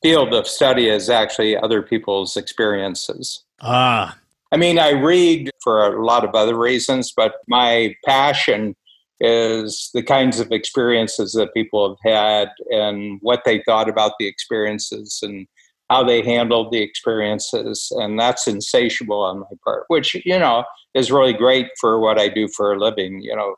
field 0.02 0.34
of 0.34 0.46
study 0.46 0.88
is 0.88 1.08
actually 1.08 1.56
other 1.56 1.82
people's 1.82 2.36
experiences. 2.36 3.44
Ah. 3.60 4.18
I 4.52 4.56
mean, 4.56 4.78
I 4.78 4.90
read 4.90 5.50
for 5.62 5.86
a 5.86 6.04
lot 6.04 6.24
of 6.24 6.34
other 6.34 6.58
reasons, 6.58 7.12
but 7.16 7.34
my 7.46 7.94
passion 8.04 8.74
is 9.20 9.90
the 9.94 10.02
kinds 10.02 10.40
of 10.40 10.50
experiences 10.50 11.32
that 11.34 11.54
people 11.54 11.96
have 12.04 12.12
had 12.12 12.48
and 12.70 13.18
what 13.20 13.42
they 13.44 13.62
thought 13.64 13.88
about 13.88 14.12
the 14.18 14.26
experiences 14.26 15.20
and 15.22 15.46
how 15.90 16.02
they 16.02 16.22
handled 16.22 16.72
the 16.72 16.82
experiences. 16.82 17.92
And 17.96 18.18
that's 18.18 18.48
insatiable 18.48 19.20
on 19.20 19.40
my 19.40 19.56
part, 19.62 19.84
which, 19.88 20.14
you 20.24 20.38
know, 20.38 20.64
is 20.94 21.12
really 21.12 21.34
great 21.34 21.68
for 21.78 22.00
what 22.00 22.18
I 22.18 22.28
do 22.28 22.48
for 22.48 22.72
a 22.72 22.78
living. 22.78 23.20
You 23.20 23.36
know, 23.36 23.56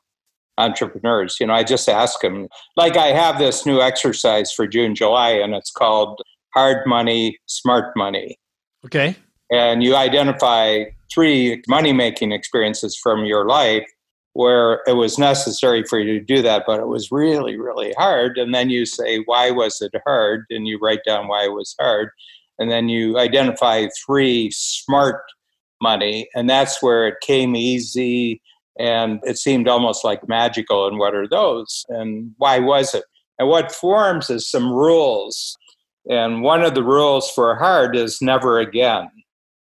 entrepreneurs. 0.58 1.36
You 1.40 1.46
know, 1.46 1.54
I 1.54 1.64
just 1.64 1.88
ask 1.88 2.20
them, 2.20 2.48
like 2.76 2.96
I 2.96 3.08
have 3.08 3.38
this 3.38 3.64
new 3.66 3.80
exercise 3.80 4.52
for 4.52 4.66
June, 4.66 4.94
July, 4.94 5.30
and 5.30 5.54
it's 5.54 5.70
called 5.70 6.20
Hard 6.54 6.86
Money, 6.86 7.38
Smart 7.46 7.96
Money. 7.96 8.38
Okay. 8.84 9.16
And 9.50 9.82
you 9.82 9.96
identify 9.96 10.84
three 11.12 11.62
money 11.68 11.92
making 11.92 12.32
experiences 12.32 12.98
from 13.00 13.24
your 13.24 13.46
life 13.46 13.86
where 14.34 14.80
it 14.86 14.94
was 14.94 15.18
necessary 15.18 15.84
for 15.84 15.98
you 15.98 16.18
to 16.18 16.24
do 16.24 16.40
that, 16.40 16.64
but 16.66 16.80
it 16.80 16.86
was 16.86 17.12
really, 17.12 17.58
really 17.58 17.92
hard. 17.98 18.38
And 18.38 18.54
then 18.54 18.70
you 18.70 18.86
say, 18.86 19.18
why 19.26 19.50
was 19.50 19.82
it 19.82 19.92
hard? 20.06 20.46
And 20.48 20.66
you 20.66 20.78
write 20.80 21.04
down 21.06 21.28
why 21.28 21.44
it 21.44 21.52
was 21.52 21.74
hard. 21.78 22.08
And 22.58 22.70
then 22.70 22.88
you 22.88 23.18
identify 23.18 23.88
three 24.06 24.50
smart 24.50 25.22
money. 25.82 26.28
And 26.34 26.48
that's 26.48 26.82
where 26.82 27.08
it 27.08 27.16
came 27.20 27.54
easy 27.54 28.40
and 28.78 29.20
it 29.24 29.38
seemed 29.38 29.68
almost 29.68 30.04
like 30.04 30.28
magical. 30.28 30.86
And 30.86 30.98
what 30.98 31.14
are 31.14 31.28
those? 31.28 31.84
And 31.88 32.32
why 32.38 32.58
was 32.58 32.94
it? 32.94 33.04
And 33.38 33.48
what 33.48 33.72
forms 33.72 34.30
is 34.30 34.48
some 34.48 34.72
rules. 34.72 35.56
And 36.08 36.42
one 36.42 36.62
of 36.62 36.74
the 36.74 36.82
rules 36.82 37.30
for 37.30 37.54
hard 37.56 37.96
is 37.96 38.20
never 38.20 38.58
again. 38.58 39.08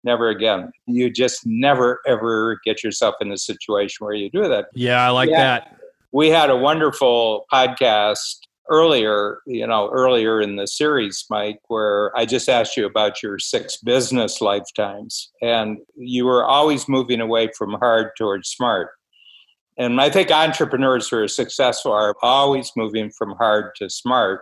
Never 0.04 0.30
again. 0.30 0.72
You 0.86 1.10
just 1.10 1.46
never 1.46 2.00
ever 2.08 2.60
get 2.64 2.84
yourself 2.84 3.16
in 3.20 3.32
a 3.32 3.38
situation 3.38 4.06
where 4.06 4.16
you 4.16 4.30
do 4.30 4.48
that. 4.48 4.68
Yeah, 4.74 5.06
I 5.06 5.10
like 5.10 5.30
yeah. 5.30 5.38
that. 5.38 5.78
We 6.12 6.30
had 6.30 6.50
a 6.50 6.56
wonderful 6.56 7.46
podcast 7.52 8.38
earlier, 8.70 9.40
you 9.46 9.66
know, 9.66 9.90
earlier 9.90 10.40
in 10.40 10.56
the 10.56 10.68
series, 10.68 11.26
Mike, 11.30 11.60
where 11.68 12.12
I 12.18 12.26
just 12.26 12.48
asked 12.48 12.78
you 12.78 12.86
about 12.86 13.22
your 13.22 13.40
six 13.40 13.78
business 13.78 14.42
lifetimes, 14.42 15.32
and 15.42 15.80
you 15.96 16.26
were 16.26 16.46
always 16.46 16.88
moving 16.88 17.20
away 17.20 17.50
from 17.58 17.74
hard 17.74 18.12
towards 18.18 18.50
smart. 18.50 18.92
And 19.78 20.00
I 20.00 20.10
think 20.10 20.30
entrepreneurs 20.30 21.08
who 21.08 21.18
are 21.18 21.28
successful 21.28 21.94
are 21.94 22.16
always 22.22 22.72
moving 22.76 23.12
from 23.18 23.36
hard 23.38 23.76
to 23.78 23.90
smart. 23.90 24.42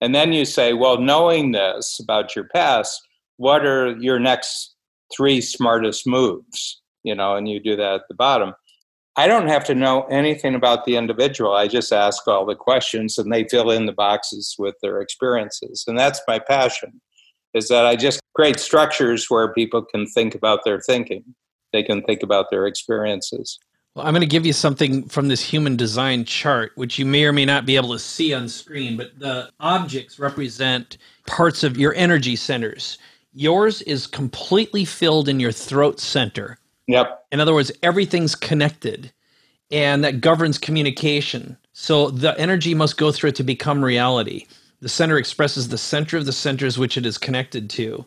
And 0.00 0.14
then 0.14 0.32
you 0.32 0.44
say, 0.44 0.72
well, 0.72 0.98
knowing 0.98 1.52
this 1.52 2.00
about 2.02 2.34
your 2.34 2.48
past, 2.54 3.00
what 3.36 3.66
are 3.66 3.96
your 3.98 4.18
next 4.18 4.74
three 5.14 5.40
smartest 5.40 6.06
moves? 6.06 6.80
You 7.04 7.14
know, 7.14 7.36
and 7.36 7.48
you 7.48 7.60
do 7.60 7.76
that 7.76 7.94
at 7.94 8.00
the 8.08 8.14
bottom. 8.14 8.54
I 9.18 9.26
don't 9.26 9.48
have 9.48 9.64
to 9.64 9.74
know 9.74 10.02
anything 10.04 10.54
about 10.54 10.84
the 10.84 10.94
individual. 10.94 11.52
I 11.52 11.66
just 11.66 11.92
ask 11.92 12.28
all 12.28 12.46
the 12.46 12.54
questions 12.54 13.18
and 13.18 13.32
they 13.32 13.42
fill 13.48 13.72
in 13.72 13.86
the 13.86 13.92
boxes 13.92 14.54
with 14.60 14.76
their 14.80 15.00
experiences. 15.00 15.82
And 15.88 15.98
that's 15.98 16.20
my 16.28 16.38
passion 16.38 17.00
is 17.52 17.66
that 17.66 17.84
I 17.84 17.96
just 17.96 18.20
create 18.36 18.60
structures 18.60 19.28
where 19.28 19.52
people 19.52 19.82
can 19.82 20.06
think 20.06 20.36
about 20.36 20.60
their 20.64 20.80
thinking. 20.80 21.24
They 21.72 21.82
can 21.82 22.02
think 22.02 22.22
about 22.22 22.50
their 22.50 22.68
experiences. 22.68 23.58
Well, 23.96 24.06
I'm 24.06 24.12
going 24.12 24.20
to 24.20 24.26
give 24.28 24.46
you 24.46 24.52
something 24.52 25.08
from 25.08 25.26
this 25.26 25.42
human 25.42 25.74
design 25.74 26.24
chart, 26.24 26.70
which 26.76 26.96
you 26.96 27.04
may 27.04 27.24
or 27.24 27.32
may 27.32 27.44
not 27.44 27.66
be 27.66 27.74
able 27.74 27.94
to 27.94 27.98
see 27.98 28.32
on 28.32 28.48
screen, 28.48 28.96
but 28.96 29.18
the 29.18 29.50
objects 29.58 30.20
represent 30.20 30.98
parts 31.26 31.64
of 31.64 31.76
your 31.76 31.92
energy 31.96 32.36
centers. 32.36 32.98
Yours 33.32 33.82
is 33.82 34.06
completely 34.06 34.84
filled 34.84 35.28
in 35.28 35.40
your 35.40 35.50
throat 35.50 35.98
center. 35.98 36.57
Yep. 36.88 37.26
In 37.32 37.40
other 37.40 37.54
words, 37.54 37.72
everything's 37.82 38.34
connected 38.34 39.12
and 39.70 40.02
that 40.04 40.20
governs 40.20 40.58
communication. 40.58 41.56
So 41.74 42.10
the 42.10 42.38
energy 42.40 42.74
must 42.74 42.96
go 42.96 43.12
through 43.12 43.30
it 43.30 43.36
to 43.36 43.44
become 43.44 43.84
reality. 43.84 44.46
The 44.80 44.88
center 44.88 45.18
expresses 45.18 45.68
the 45.68 45.78
center 45.78 46.16
of 46.16 46.26
the 46.26 46.32
centers 46.32 46.78
which 46.78 46.96
it 46.96 47.06
is 47.06 47.18
connected 47.18 47.70
to. 47.70 48.06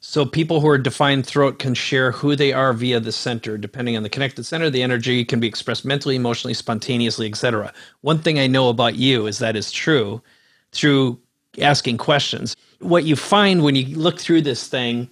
So 0.00 0.26
people 0.26 0.60
who 0.60 0.68
are 0.68 0.78
defined 0.78 1.26
throat 1.26 1.58
can 1.58 1.74
share 1.74 2.12
who 2.12 2.36
they 2.36 2.52
are 2.52 2.72
via 2.74 3.00
the 3.00 3.12
center. 3.12 3.58
Depending 3.58 3.96
on 3.96 4.02
the 4.02 4.10
connected 4.10 4.44
center, 4.44 4.70
the 4.70 4.82
energy 4.82 5.24
can 5.24 5.40
be 5.40 5.46
expressed 5.46 5.84
mentally, 5.84 6.16
emotionally, 6.16 6.54
spontaneously, 6.54 7.26
etc. 7.28 7.72
One 8.02 8.18
thing 8.18 8.38
I 8.38 8.46
know 8.46 8.68
about 8.68 8.96
you 8.96 9.26
is 9.26 9.38
that 9.38 9.56
is 9.56 9.72
true 9.72 10.22
through 10.72 11.18
asking 11.60 11.98
questions. 11.98 12.56
What 12.80 13.04
you 13.04 13.16
find 13.16 13.62
when 13.64 13.76
you 13.76 13.96
look 13.96 14.20
through 14.20 14.42
this 14.42 14.68
thing 14.68 15.08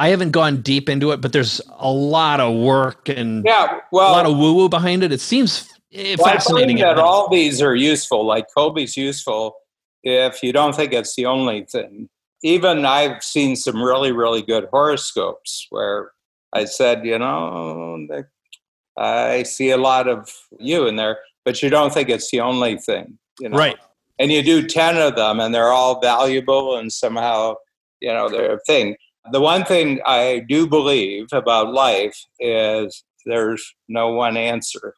I 0.00 0.08
haven't 0.08 0.30
gone 0.30 0.62
deep 0.62 0.88
into 0.88 1.10
it, 1.10 1.20
but 1.20 1.34
there's 1.34 1.60
a 1.78 1.92
lot 1.92 2.40
of 2.40 2.56
work 2.56 3.10
and 3.10 3.44
yeah, 3.44 3.80
well, 3.92 4.10
a 4.10 4.16
lot 4.16 4.24
of 4.24 4.34
woo 4.34 4.54
woo 4.54 4.70
behind 4.70 5.02
it. 5.02 5.12
It 5.12 5.20
seems 5.20 5.68
eh, 5.92 6.16
well, 6.18 6.32
fascinating. 6.32 6.78
that 6.78 6.98
all 6.98 7.28
these 7.28 7.60
are 7.60 7.74
useful. 7.74 8.24
Like 8.24 8.46
Kolbe's 8.56 8.96
useful 8.96 9.56
if 10.02 10.42
you 10.42 10.54
don't 10.54 10.74
think 10.74 10.94
it's 10.94 11.14
the 11.16 11.26
only 11.26 11.66
thing. 11.66 12.08
Even 12.42 12.86
I've 12.86 13.22
seen 13.22 13.56
some 13.56 13.82
really, 13.82 14.10
really 14.10 14.40
good 14.40 14.68
horoscopes 14.70 15.66
where 15.68 16.12
I 16.54 16.64
said, 16.64 17.04
you 17.04 17.18
know, 17.18 18.06
I 18.96 19.42
see 19.42 19.68
a 19.68 19.76
lot 19.76 20.08
of 20.08 20.32
you 20.58 20.86
in 20.86 20.96
there, 20.96 21.18
but 21.44 21.62
you 21.62 21.68
don't 21.68 21.92
think 21.92 22.08
it's 22.08 22.30
the 22.30 22.40
only 22.40 22.78
thing. 22.78 23.18
You 23.38 23.50
know? 23.50 23.58
Right. 23.58 23.76
And 24.18 24.32
you 24.32 24.42
do 24.42 24.66
10 24.66 24.96
of 24.96 25.14
them 25.16 25.40
and 25.40 25.54
they're 25.54 25.68
all 25.68 26.00
valuable 26.00 26.78
and 26.78 26.90
somehow, 26.90 27.56
you 28.00 28.14
know, 28.14 28.30
they're 28.30 28.54
a 28.54 28.60
thing. 28.60 28.96
The 29.32 29.40
one 29.40 29.64
thing 29.64 30.00
I 30.06 30.44
do 30.48 30.66
believe 30.66 31.28
about 31.32 31.72
life 31.72 32.18
is 32.38 33.04
there's 33.26 33.74
no 33.88 34.12
one 34.12 34.36
answer. 34.36 34.94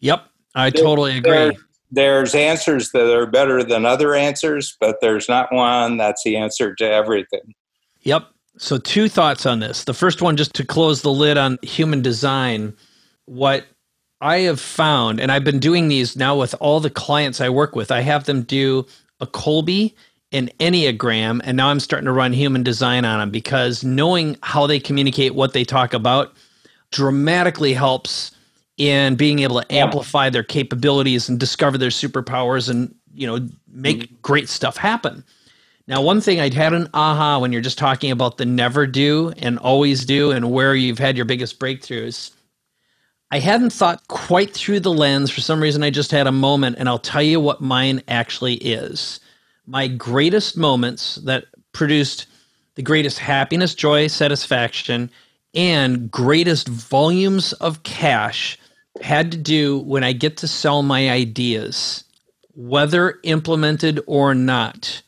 Yep, 0.00 0.26
I 0.54 0.70
totally 0.70 1.18
agree. 1.18 1.30
There, 1.30 1.52
there's 1.90 2.34
answers 2.34 2.92
that 2.92 3.12
are 3.12 3.26
better 3.26 3.62
than 3.62 3.84
other 3.84 4.14
answers, 4.14 4.76
but 4.80 4.96
there's 5.00 5.28
not 5.28 5.52
one 5.52 5.96
that's 5.96 6.22
the 6.24 6.36
answer 6.36 6.74
to 6.76 6.84
everything. 6.84 7.54
Yep. 8.02 8.26
So, 8.56 8.78
two 8.78 9.08
thoughts 9.08 9.46
on 9.46 9.58
this. 9.58 9.84
The 9.84 9.94
first 9.94 10.22
one, 10.22 10.36
just 10.36 10.54
to 10.54 10.64
close 10.64 11.02
the 11.02 11.10
lid 11.10 11.36
on 11.36 11.58
human 11.62 12.02
design, 12.02 12.76
what 13.24 13.66
I 14.20 14.38
have 14.40 14.60
found, 14.60 15.20
and 15.20 15.32
I've 15.32 15.44
been 15.44 15.58
doing 15.58 15.88
these 15.88 16.16
now 16.16 16.36
with 16.36 16.54
all 16.60 16.78
the 16.78 16.90
clients 16.90 17.40
I 17.40 17.48
work 17.48 17.74
with, 17.74 17.90
I 17.90 18.00
have 18.00 18.24
them 18.24 18.42
do 18.42 18.86
a 19.20 19.26
Kolbe 19.26 19.94
an 20.34 20.50
Enneagram, 20.58 21.40
and 21.44 21.56
now 21.56 21.68
I'm 21.68 21.80
starting 21.80 22.06
to 22.06 22.12
run 22.12 22.32
human 22.32 22.62
design 22.62 23.04
on 23.04 23.20
them 23.20 23.30
because 23.30 23.84
knowing 23.84 24.36
how 24.42 24.66
they 24.66 24.80
communicate, 24.80 25.34
what 25.34 25.52
they 25.52 25.64
talk 25.64 25.94
about, 25.94 26.34
dramatically 26.90 27.72
helps 27.72 28.32
in 28.76 29.14
being 29.14 29.38
able 29.38 29.62
to 29.62 29.74
amplify 29.74 30.28
their 30.28 30.42
capabilities 30.42 31.28
and 31.28 31.38
discover 31.38 31.78
their 31.78 31.90
superpowers 31.90 32.68
and 32.68 32.92
you 33.14 33.26
know 33.26 33.48
make 33.68 33.98
mm-hmm. 33.98 34.14
great 34.22 34.48
stuff 34.48 34.76
happen. 34.76 35.24
Now, 35.86 36.02
one 36.02 36.20
thing 36.20 36.40
I'd 36.40 36.54
had 36.54 36.72
an 36.72 36.88
aha 36.94 37.38
when 37.38 37.52
you're 37.52 37.60
just 37.60 37.78
talking 37.78 38.10
about 38.10 38.38
the 38.38 38.46
never 38.46 38.86
do 38.86 39.32
and 39.36 39.58
always 39.58 40.04
do 40.04 40.30
and 40.30 40.50
where 40.50 40.74
you've 40.74 40.98
had 40.98 41.16
your 41.16 41.26
biggest 41.26 41.60
breakthroughs. 41.60 42.32
I 43.30 43.38
hadn't 43.38 43.72
thought 43.72 44.06
quite 44.08 44.52
through 44.52 44.80
the 44.80 44.92
lens. 44.92 45.30
For 45.30 45.40
some 45.40 45.60
reason, 45.60 45.82
I 45.82 45.90
just 45.90 46.10
had 46.10 46.26
a 46.26 46.32
moment, 46.32 46.76
and 46.78 46.88
I'll 46.88 46.98
tell 46.98 47.22
you 47.22 47.40
what 47.40 47.60
mine 47.60 48.02
actually 48.08 48.54
is. 48.54 49.20
My 49.66 49.88
greatest 49.88 50.56
moments 50.56 51.16
that 51.16 51.46
produced 51.72 52.26
the 52.74 52.82
greatest 52.82 53.18
happiness, 53.18 53.74
joy, 53.74 54.08
satisfaction, 54.08 55.10
and 55.54 56.10
greatest 56.10 56.68
volumes 56.68 57.52
of 57.54 57.82
cash 57.82 58.58
had 59.00 59.32
to 59.32 59.38
do 59.38 59.78
when 59.78 60.04
I 60.04 60.12
get 60.12 60.36
to 60.38 60.48
sell 60.48 60.82
my 60.82 61.10
ideas, 61.10 62.04
whether 62.54 63.18
implemented 63.22 64.00
or 64.06 64.34
not. 64.34 65.02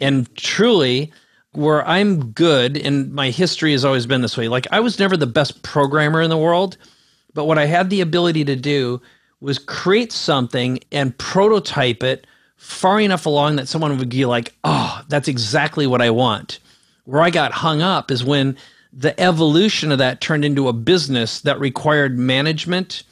And 0.00 0.34
truly, 0.36 1.12
where 1.52 1.86
I'm 1.86 2.30
good, 2.32 2.76
and 2.76 3.12
my 3.12 3.30
history 3.30 3.72
has 3.72 3.84
always 3.84 4.06
been 4.06 4.22
this 4.22 4.36
way. 4.36 4.48
Like, 4.48 4.66
I 4.72 4.80
was 4.80 4.98
never 4.98 5.16
the 5.16 5.26
best 5.26 5.62
programmer 5.62 6.22
in 6.22 6.30
the 6.30 6.38
world, 6.38 6.78
but 7.34 7.44
what 7.44 7.58
I 7.58 7.66
had 7.66 7.90
the 7.90 8.00
ability 8.00 8.44
to 8.46 8.56
do 8.56 9.02
was 9.40 9.58
create 9.58 10.12
something 10.12 10.78
and 10.92 11.16
prototype 11.18 12.02
it 12.02 12.26
far 12.62 13.00
enough 13.00 13.26
along 13.26 13.56
that 13.56 13.66
someone 13.66 13.98
would 13.98 14.08
be 14.08 14.24
like, 14.24 14.54
oh, 14.62 15.02
that's 15.08 15.26
exactly 15.26 15.84
what 15.84 16.00
I 16.00 16.10
want. 16.10 16.60
Where 17.04 17.20
I 17.20 17.30
got 17.30 17.50
hung 17.50 17.82
up 17.82 18.10
is 18.12 18.22
when 18.22 18.56
the 18.92 19.18
evolution 19.20 19.90
of 19.90 19.98
that 19.98 20.20
turned 20.20 20.44
into 20.44 20.68
a 20.68 20.72
business 20.72 21.40
that 21.40 21.58
required 21.58 22.16
management 22.16 23.02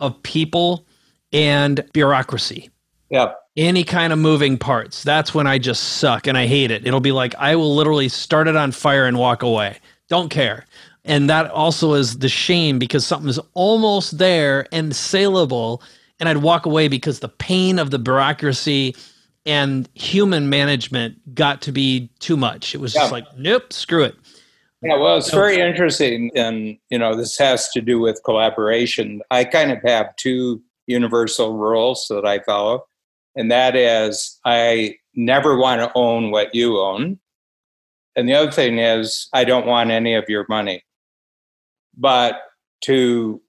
of 0.00 0.20
people 0.22 0.86
and 1.34 1.86
bureaucracy. 1.92 2.70
Yeah. 3.10 3.34
Any 3.58 3.84
kind 3.84 4.10
of 4.12 4.18
moving 4.18 4.56
parts. 4.56 5.02
That's 5.02 5.34
when 5.34 5.46
I 5.46 5.58
just 5.58 5.98
suck 5.98 6.26
and 6.26 6.38
I 6.38 6.46
hate 6.46 6.70
it. 6.70 6.86
It'll 6.86 7.00
be 7.00 7.12
like 7.12 7.34
I 7.36 7.56
will 7.56 7.74
literally 7.74 8.08
start 8.08 8.48
it 8.48 8.56
on 8.56 8.72
fire 8.72 9.04
and 9.04 9.18
walk 9.18 9.42
away. 9.42 9.78
Don't 10.08 10.30
care. 10.30 10.64
And 11.04 11.28
that 11.28 11.50
also 11.50 11.92
is 11.92 12.18
the 12.18 12.30
shame 12.30 12.78
because 12.78 13.04
something 13.04 13.28
is 13.28 13.40
almost 13.52 14.16
there 14.16 14.66
and 14.72 14.96
saleable. 14.96 15.82
And 16.20 16.28
I'd 16.28 16.38
walk 16.38 16.66
away 16.66 16.88
because 16.88 17.20
the 17.20 17.28
pain 17.28 17.78
of 17.78 17.90
the 17.90 17.98
bureaucracy 17.98 18.94
and 19.46 19.88
human 19.94 20.48
management 20.48 21.34
got 21.34 21.60
to 21.62 21.72
be 21.72 22.10
too 22.20 22.36
much. 22.36 22.74
It 22.74 22.78
was 22.78 22.94
yeah. 22.94 23.02
just 23.02 23.12
like, 23.12 23.26
nope, 23.36 23.72
screw 23.72 24.04
it. 24.04 24.16
Yeah, 24.80 24.96
well, 24.96 25.16
it's 25.16 25.30
very 25.30 25.60
interesting. 25.60 26.30
And, 26.36 26.76
you 26.90 26.98
know, 26.98 27.16
this 27.16 27.38
has 27.38 27.70
to 27.70 27.80
do 27.80 27.98
with 27.98 28.20
collaboration. 28.24 29.22
I 29.30 29.44
kind 29.44 29.72
of 29.72 29.78
have 29.84 30.14
two 30.16 30.62
universal 30.86 31.56
rules 31.56 32.06
that 32.10 32.26
I 32.26 32.40
follow. 32.40 32.84
And 33.34 33.50
that 33.50 33.74
is, 33.74 34.38
I 34.44 34.96
never 35.14 35.56
want 35.56 35.80
to 35.80 35.90
own 35.94 36.30
what 36.30 36.54
you 36.54 36.78
own. 36.78 37.18
And 38.14 38.28
the 38.28 38.34
other 38.34 38.52
thing 38.52 38.78
is, 38.78 39.28
I 39.32 39.44
don't 39.44 39.66
want 39.66 39.90
any 39.90 40.14
of 40.14 40.28
your 40.28 40.46
money. 40.48 40.84
But 41.96 42.40
to 42.82 43.40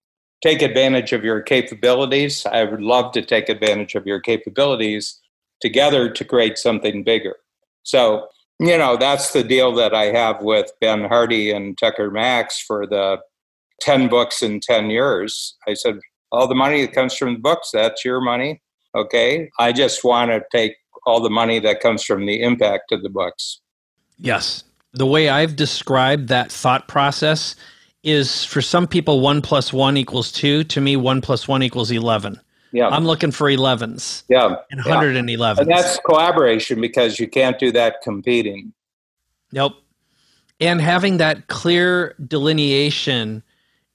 take 0.45 0.61
advantage 0.61 1.13
of 1.13 1.23
your 1.23 1.41
capabilities, 1.41 2.45
I 2.45 2.63
would 2.63 2.81
love 2.81 3.11
to 3.13 3.21
take 3.21 3.49
advantage 3.49 3.95
of 3.95 4.05
your 4.05 4.19
capabilities 4.19 5.19
together 5.61 6.09
to 6.09 6.25
create 6.25 6.57
something 6.57 7.03
bigger. 7.03 7.37
So 7.83 8.27
you 8.59 8.77
know, 8.77 8.95
that's 8.97 9.33
the 9.33 9.43
deal 9.43 9.73
that 9.73 9.93
I 9.93 10.05
have 10.05 10.41
with 10.41 10.71
Ben 10.79 11.05
Hardy 11.05 11.51
and 11.51 11.77
Tucker 11.77 12.09
Max 12.09 12.61
for 12.61 12.87
the 12.87 13.19
10 13.81 14.07
books 14.07 14.41
in 14.41 14.59
10 14.61 14.89
years. 14.89 15.57
I 15.67 15.73
said, 15.73 15.99
all 16.31 16.47
the 16.47 16.55
money 16.55 16.85
that 16.85 16.93
comes 16.93 17.15
from 17.15 17.33
the 17.33 17.39
books, 17.39 17.71
that's 17.73 18.05
your 18.05 18.21
money. 18.21 18.61
Okay. 18.95 19.49
I 19.59 19.73
just 19.73 20.03
want 20.03 20.31
to 20.31 20.41
take 20.51 20.75
all 21.05 21.21
the 21.21 21.29
money 21.29 21.59
that 21.59 21.81
comes 21.81 22.03
from 22.03 22.25
the 22.25 22.41
impact 22.41 22.91
of 22.91 23.03
the 23.03 23.09
books. 23.09 23.61
Yes. 24.17 24.63
The 24.93 25.05
way 25.05 25.27
I've 25.27 25.57
described 25.57 26.29
that 26.29 26.51
thought 26.51 26.87
process 26.87 27.55
is 28.05 28.45
for 28.45 28.61
some 28.61 28.87
people, 28.87 29.19
one 29.19 29.41
plus 29.41 29.73
one 29.73 29.97
equals 29.97 30.31
two. 30.31 30.63
To 30.65 30.79
me, 30.79 30.95
one 30.95 31.19
plus 31.19 31.47
one 31.47 31.63
equals 31.63 31.91
11. 31.91 32.39
Yeah. 32.71 32.87
I'm 32.87 33.05
looking 33.05 33.31
for 33.31 33.49
11s. 33.49 34.23
Yeah. 34.29 34.57
And 34.69 34.81
111s. 34.81 35.57
And 35.57 35.69
that's 35.69 35.99
collaboration 36.05 36.79
because 36.79 37.19
you 37.19 37.27
can't 37.27 37.57
do 37.57 37.71
that 37.71 38.01
competing. 38.03 38.73
Nope. 39.51 39.73
And 40.59 40.79
having 40.79 41.17
that 41.17 41.47
clear 41.47 42.15
delineation 42.25 43.43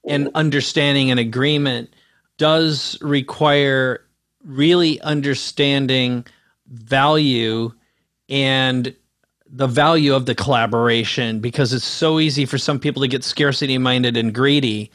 and 0.09 0.29
understanding 0.35 1.11
and 1.11 1.21
agreement 1.21 1.95
does 2.37 2.99
require 3.01 4.05
really 4.45 5.01
understanding 5.03 6.27
value 6.69 7.71
and 8.29 8.95
the 9.53 9.67
value 9.67 10.15
of 10.15 10.27
the 10.27 10.35
collaboration 10.35 11.41
because 11.41 11.73
it's 11.73 11.85
so 11.85 12.21
easy 12.21 12.47
for 12.47 12.59
some 12.59 12.79
people 12.79 13.03
to 13.03 13.09
get 13.09 13.25
scarcity 13.25 13.79
minded 13.79 14.17
and 14.17 14.33
greedy 14.33 14.91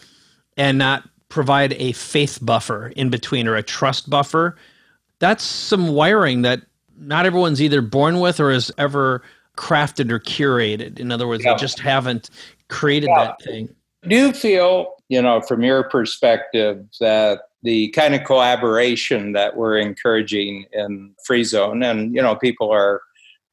and 0.56 0.78
not 0.78 1.08
provide 1.30 1.74
a 1.74 1.92
faith 1.92 2.40
buffer 2.42 2.88
in 2.96 3.10
between 3.10 3.48
or 3.48 3.56
a 3.56 3.64
trust 3.64 4.10
buffer. 4.10 4.56
That's 5.20 5.44
some 5.44 5.90
wiring 5.90 6.44
that 6.44 6.62
not 6.98 7.26
everyone's 7.26 7.62
either 7.62 7.82
born 7.82 8.20
with 8.20 8.40
or 8.40 8.52
has 8.52 8.72
ever 8.78 9.22
crafted 9.58 10.12
or 10.12 10.20
curated. 10.20 11.00
In 11.00 11.12
other 11.12 11.28
words, 11.28 11.44
yeah. 11.44 11.54
they 11.54 11.60
just 11.60 11.80
haven't 11.80 12.30
created 12.70 13.10
yeah. 13.10 13.26
that 13.26 13.42
thing. 13.42 13.76
Do 14.08 14.16
you 14.16 14.34
feel, 14.34 14.94
you 15.10 15.22
know, 15.22 15.42
from 15.42 15.64
your 15.64 15.84
perspective, 15.90 16.86
that 17.00 17.42
the 17.64 17.90
kind 17.90 18.14
of 18.14 18.24
collaboration 18.24 19.34
that 19.34 19.58
we're 19.58 19.78
encouraging 19.78 20.66
in 20.72 21.14
Free 21.26 21.44
Zone, 21.44 21.82
and 21.84 22.14
you 22.14 22.22
know, 22.22 22.36
people 22.36 22.72
are 22.72 23.02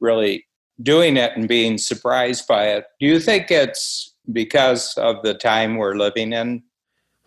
really 0.01 0.45
doing 0.83 1.17
it 1.17 1.37
and 1.37 1.49
being 1.49 1.79
surprised 1.79 2.47
by 2.47 2.69
it. 2.69 2.87
Do 3.01 3.07
you 3.07 3.21
think 3.21 3.51
it's 3.51 4.15
because 4.33 4.95
of 4.97 5.23
the 5.23 5.35
time 5.35 5.77
we're 5.77 5.97
living 5.97 6.33
in? 6.33 6.63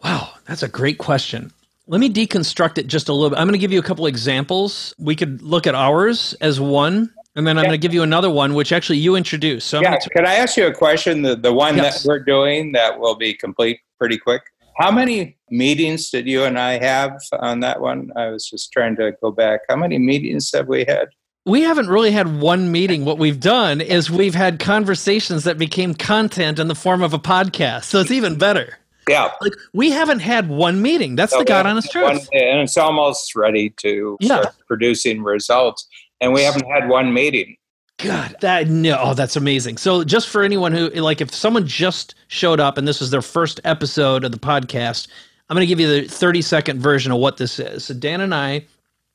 Wow, 0.04 0.32
that's 0.46 0.64
a 0.64 0.68
great 0.68 0.98
question. 0.98 1.52
Let 1.88 2.00
me 2.00 2.10
deconstruct 2.10 2.78
it 2.78 2.88
just 2.88 3.10
a 3.10 3.14
little 3.14 3.30
bit. 3.30 3.40
I'm 3.40 3.48
going 3.48 3.54
to 3.54 3.60
give 3.60 3.72
you 3.72 3.80
a 3.80 3.84
couple 3.84 4.08
examples. 4.08 4.94
We 4.98 5.16
could 5.16 5.42
look 5.42 5.68
at 5.68 5.76
ours 5.76 6.34
as 6.42 6.60
one, 6.60 7.14
and 7.36 7.46
then 7.46 7.58
I'm 7.58 7.64
yeah. 7.64 7.70
going 7.70 7.80
to 7.80 7.86
give 7.86 7.94
you 7.94 8.02
another 8.02 8.30
one, 8.30 8.56
which 8.56 8.72
actually 8.72 8.98
you 8.98 9.16
introduced. 9.16 9.68
So 9.68 9.82
yeah, 9.82 9.98
t- 9.98 10.10
can 10.16 10.26
I 10.26 10.36
ask 10.36 10.58
you 10.58 10.66
a 10.66 10.74
question? 10.74 11.22
The 11.22 11.36
the 11.36 11.54
one 11.54 11.78
yes. 11.78 12.02
that 12.02 12.10
we're 12.10 12.20
doing 12.20 12.72
that 12.72 13.00
will 13.00 13.16
be 13.16 13.34
complete 13.34 13.80
pretty 14.00 14.18
quick. 14.18 14.42
How 14.78 14.92
many 14.92 15.38
meetings 15.50 16.10
did 16.10 16.28
you 16.28 16.44
and 16.44 16.60
I 16.60 16.80
have 16.80 17.18
on 17.40 17.62
that 17.62 17.80
one? 17.80 18.12
I 18.16 18.28
was 18.28 18.50
just 18.50 18.72
trying 18.72 18.96
to 18.98 19.14
go 19.22 19.32
back. 19.32 19.62
How 19.70 19.76
many 19.76 19.98
meetings 19.98 20.52
have 20.54 20.68
we 20.68 20.86
had? 20.86 21.10
We 21.46 21.62
haven't 21.62 21.90
really 21.90 22.12
had 22.12 22.40
one 22.40 22.72
meeting. 22.72 23.06
What 23.06 23.20
we've 23.20 23.40
done 23.40 23.80
is 23.80 24.10
we've 24.10 24.34
had 24.34 24.60
conversations 24.60 25.44
that 25.44 25.60
became 25.60 25.94
content 25.94 26.58
in 26.58 26.68
the 26.68 26.76
form 26.76 27.04
of 27.04 27.14
a 27.14 27.20
podcast. 27.20 27.84
So 27.84 28.00
it's 28.00 28.12
even 28.12 28.38
better. 28.38 28.80
Yeah. 29.08 29.32
Like 29.42 29.54
we 29.74 29.92
haven't 29.92 30.20
had 30.20 30.50
one 30.50 30.82
meeting. 30.82 31.16
That's 31.16 31.38
the 31.38 31.46
God 31.46 31.68
honest 31.68 31.92
truth. 31.92 32.04
One, 32.04 32.16
and 32.34 32.62
it's 32.62 32.78
almost 32.78 33.36
ready 33.36 33.70
to 33.78 34.18
yeah. 34.20 34.42
start 34.42 34.56
producing 34.68 35.22
results. 35.22 35.88
And 36.20 36.34
we 36.34 36.42
haven't 36.42 36.68
had 36.68 36.90
one 36.90 37.14
meeting. 37.14 37.58
God, 37.98 38.36
that 38.42 38.68
no, 38.68 38.98
oh, 39.00 39.14
that's 39.14 39.36
amazing. 39.36 39.78
So, 39.78 40.04
just 40.04 40.28
for 40.28 40.44
anyone 40.44 40.74
who 40.74 40.90
like, 40.90 41.22
if 41.22 41.34
someone 41.34 41.66
just 41.66 42.16
showed 42.28 42.60
up 42.60 42.78
and 42.78 42.88
this 42.88 43.00
was 43.00 43.10
their 43.10 43.22
first 43.22 43.62
episode 43.64 44.26
of 44.26 44.32
the 44.32 44.40
podcast, 44.40 45.08
I'm 45.50 45.56
going 45.56 45.66
to 45.66 45.68
give 45.68 45.80
you 45.80 46.02
the 46.02 46.08
30 46.08 46.42
second 46.42 46.82
version 46.82 47.12
of 47.14 47.20
what 47.20 47.38
this 47.38 47.58
is. 47.58 47.86
So, 47.86 47.94
Dan 47.94 48.20
and 48.20 48.36
I 48.36 48.66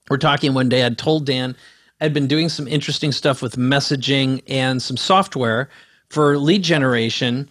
were 0.08 0.16
talking 0.16 0.54
one 0.54 0.70
day. 0.70 0.82
I'd 0.82 0.96
told 0.96 1.26
Dan 1.26 1.56
I'd 2.00 2.14
been 2.14 2.26
doing 2.26 2.48
some 2.48 2.66
interesting 2.66 3.12
stuff 3.12 3.42
with 3.42 3.56
messaging 3.56 4.42
and 4.48 4.82
some 4.82 4.96
software 4.96 5.68
for 6.08 6.38
lead 6.38 6.62
generation 6.62 7.48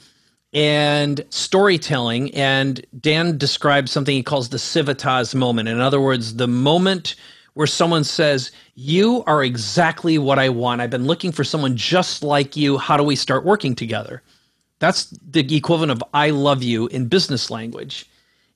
and 0.53 1.23
storytelling. 1.29 2.33
And 2.33 2.85
Dan 2.99 3.37
describes 3.37 3.91
something 3.91 4.15
he 4.15 4.23
calls 4.23 4.49
the 4.49 4.59
civitas 4.59 5.35
moment. 5.35 5.69
In 5.69 5.79
other 5.79 6.01
words, 6.01 6.35
the 6.35 6.47
moment 6.47 7.15
where 7.53 7.67
someone 7.67 8.03
says, 8.03 8.51
You 8.75 9.23
are 9.27 9.43
exactly 9.43 10.17
what 10.17 10.39
I 10.39 10.49
want. 10.49 10.81
I've 10.81 10.89
been 10.89 11.05
looking 11.05 11.31
for 11.31 11.43
someone 11.43 11.75
just 11.75 12.23
like 12.23 12.55
you. 12.55 12.77
How 12.77 12.97
do 12.97 13.03
we 13.03 13.15
start 13.15 13.45
working 13.45 13.75
together? 13.75 14.23
That's 14.79 15.07
the 15.29 15.55
equivalent 15.55 15.91
of 15.91 16.03
I 16.13 16.29
love 16.29 16.63
you 16.63 16.87
in 16.87 17.07
business 17.07 17.51
language. 17.51 18.05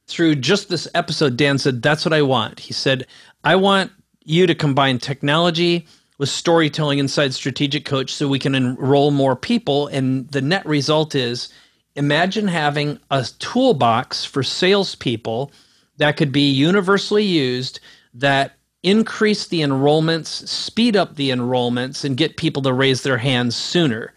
Through 0.08 0.36
just 0.36 0.70
this 0.70 0.88
episode, 0.96 1.38
Dan 1.38 1.58
said, 1.58 1.82
That's 1.82 2.06
what 2.06 2.14
I 2.14 2.22
want. 2.22 2.60
He 2.60 2.74
said, 2.74 3.06
I 3.44 3.56
want 3.56 3.92
you 4.26 4.48
to 4.48 4.56
combine 4.56 5.00
technology 5.00 5.86
with 6.18 6.30
storytelling 6.30 7.00
inside 7.00 7.34
Strategic 7.34 7.86
Coach 7.86 8.14
so 8.14 8.28
we 8.28 8.40
can 8.40 8.56
enroll 8.56 9.12
more 9.12 9.36
people. 9.36 9.88
And 9.88 10.30
the 10.30 10.42
net 10.42 10.66
result 10.66 11.16
is 11.16 11.50
imagine 11.96 12.48
having 12.48 13.00
a 13.12 13.28
toolbox 13.40 14.26
for 14.26 14.44
salespeople 14.44 15.52
that 15.98 16.18
could 16.18 16.32
be 16.32 16.50
universally 16.50 17.24
used 17.24 17.80
that 18.14 18.58
increase 18.84 19.48
the 19.48 19.62
enrollments, 19.62 20.48
speed 20.48 20.96
up 20.96 21.16
the 21.16 21.30
enrollments, 21.30 22.04
and 22.04 22.18
get 22.18 22.38
people 22.38 22.62
to 22.64 22.74
raise 22.74 23.04
their 23.04 23.18
hands 23.18 23.56
sooner. 23.56 24.14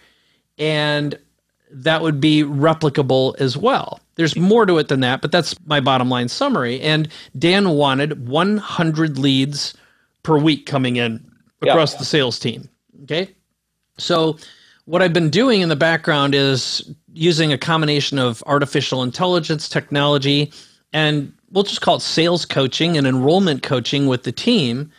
And 0.59 1.19
that 1.71 2.03
would 2.03 2.21
be 2.21 2.43
replicable 2.43 3.39
as 3.41 3.57
well. 3.57 4.01
There's 4.17 4.37
more 4.37 4.67
to 4.67 4.79
it 4.79 4.89
than 4.89 5.01
that, 5.01 5.21
but 5.21 5.31
that's 5.31 5.55
my 5.67 5.81
bottom 5.81 6.09
line 6.09 6.29
summary. 6.29 6.81
And 6.81 7.09
Dan 7.39 7.71
wanted 7.71 8.27
100 8.27 9.19
leads 9.19 9.75
per 10.27 10.37
week 10.37 10.67
coming 10.67 10.97
in 10.97 11.25
across 11.63 11.93
yeah. 11.93 11.99
the 12.01 12.05
sales 12.05 12.41
team. 12.41 12.69
Okay. 13.05 13.31
So, 13.97 14.37
what 14.87 15.01
I've 15.01 15.13
been 15.13 15.31
doing 15.31 15.61
in 15.61 15.69
the 15.69 15.77
background 15.77 16.35
is 16.35 16.93
using 17.13 17.53
a 17.53 17.59
combination 17.59 18.19
of 18.19 18.43
artificial 18.47 19.05
intelligence 19.05 19.69
technology 19.69 20.53
and 20.93 21.33
we'll 21.51 21.65
just 21.65 21.81
call 21.81 21.97
it 21.97 22.03
sales 22.03 22.45
coaching 22.45 22.97
and 22.97 23.07
enrollment 23.07 23.63
coaching 23.63 24.07
with 24.07 24.25
the 24.25 24.33
team, 24.33 24.91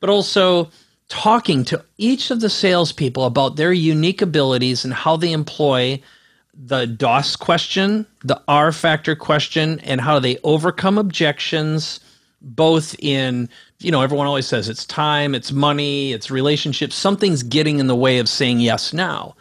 but 0.00 0.10
also 0.10 0.70
talking 1.08 1.64
to 1.64 1.82
each 1.96 2.30
of 2.30 2.40
the 2.40 2.50
salespeople 2.50 3.24
about 3.24 3.56
their 3.56 3.72
unique 3.72 4.20
abilities 4.20 4.84
and 4.84 4.92
how 4.92 5.16
they 5.16 5.32
employ 5.32 6.00
the 6.54 6.86
DOS 6.86 7.36
question, 7.36 8.06
the 8.22 8.40
R 8.48 8.70
factor 8.70 9.16
question, 9.16 9.80
and 9.80 10.00
how 10.00 10.18
they 10.18 10.38
overcome 10.44 10.98
objections, 10.98 12.00
both 12.40 12.94
in, 12.98 13.48
you 13.84 13.90
know, 13.90 14.00
everyone 14.00 14.26
always 14.26 14.46
says 14.46 14.68
it's 14.68 14.86
time, 14.86 15.34
it's 15.34 15.52
money, 15.52 16.12
it's 16.12 16.30
relationships. 16.30 16.94
Something's 16.96 17.42
getting 17.42 17.78
in 17.78 17.86
the 17.86 17.94
way 17.94 18.18
of 18.18 18.28
saying 18.28 18.60
yes 18.60 18.92
now. 18.92 19.36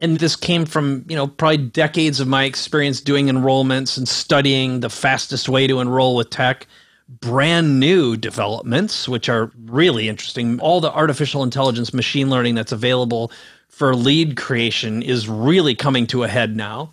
And 0.00 0.18
this 0.18 0.34
came 0.34 0.66
from 0.66 1.04
you 1.08 1.14
know 1.14 1.28
probably 1.28 1.58
decades 1.58 2.18
of 2.18 2.26
my 2.26 2.44
experience 2.44 3.00
doing 3.00 3.26
enrollments 3.26 3.96
and 3.96 4.08
studying 4.08 4.80
the 4.80 4.90
fastest 4.90 5.48
way 5.48 5.66
to 5.68 5.80
enroll 5.80 6.16
with 6.16 6.30
tech. 6.30 6.66
Brand 7.08 7.78
new 7.78 8.16
developments 8.16 9.08
which 9.08 9.28
are 9.28 9.52
really 9.66 10.08
interesting. 10.08 10.58
All 10.60 10.80
the 10.80 10.92
artificial 10.92 11.42
intelligence 11.42 11.94
machine 11.94 12.30
learning 12.30 12.56
that's 12.56 12.72
available 12.72 13.30
for 13.68 13.94
lead 13.94 14.36
creation 14.36 15.02
is 15.02 15.28
really 15.28 15.74
coming 15.74 16.06
to 16.08 16.24
a 16.24 16.28
head 16.28 16.56
now. 16.56 16.90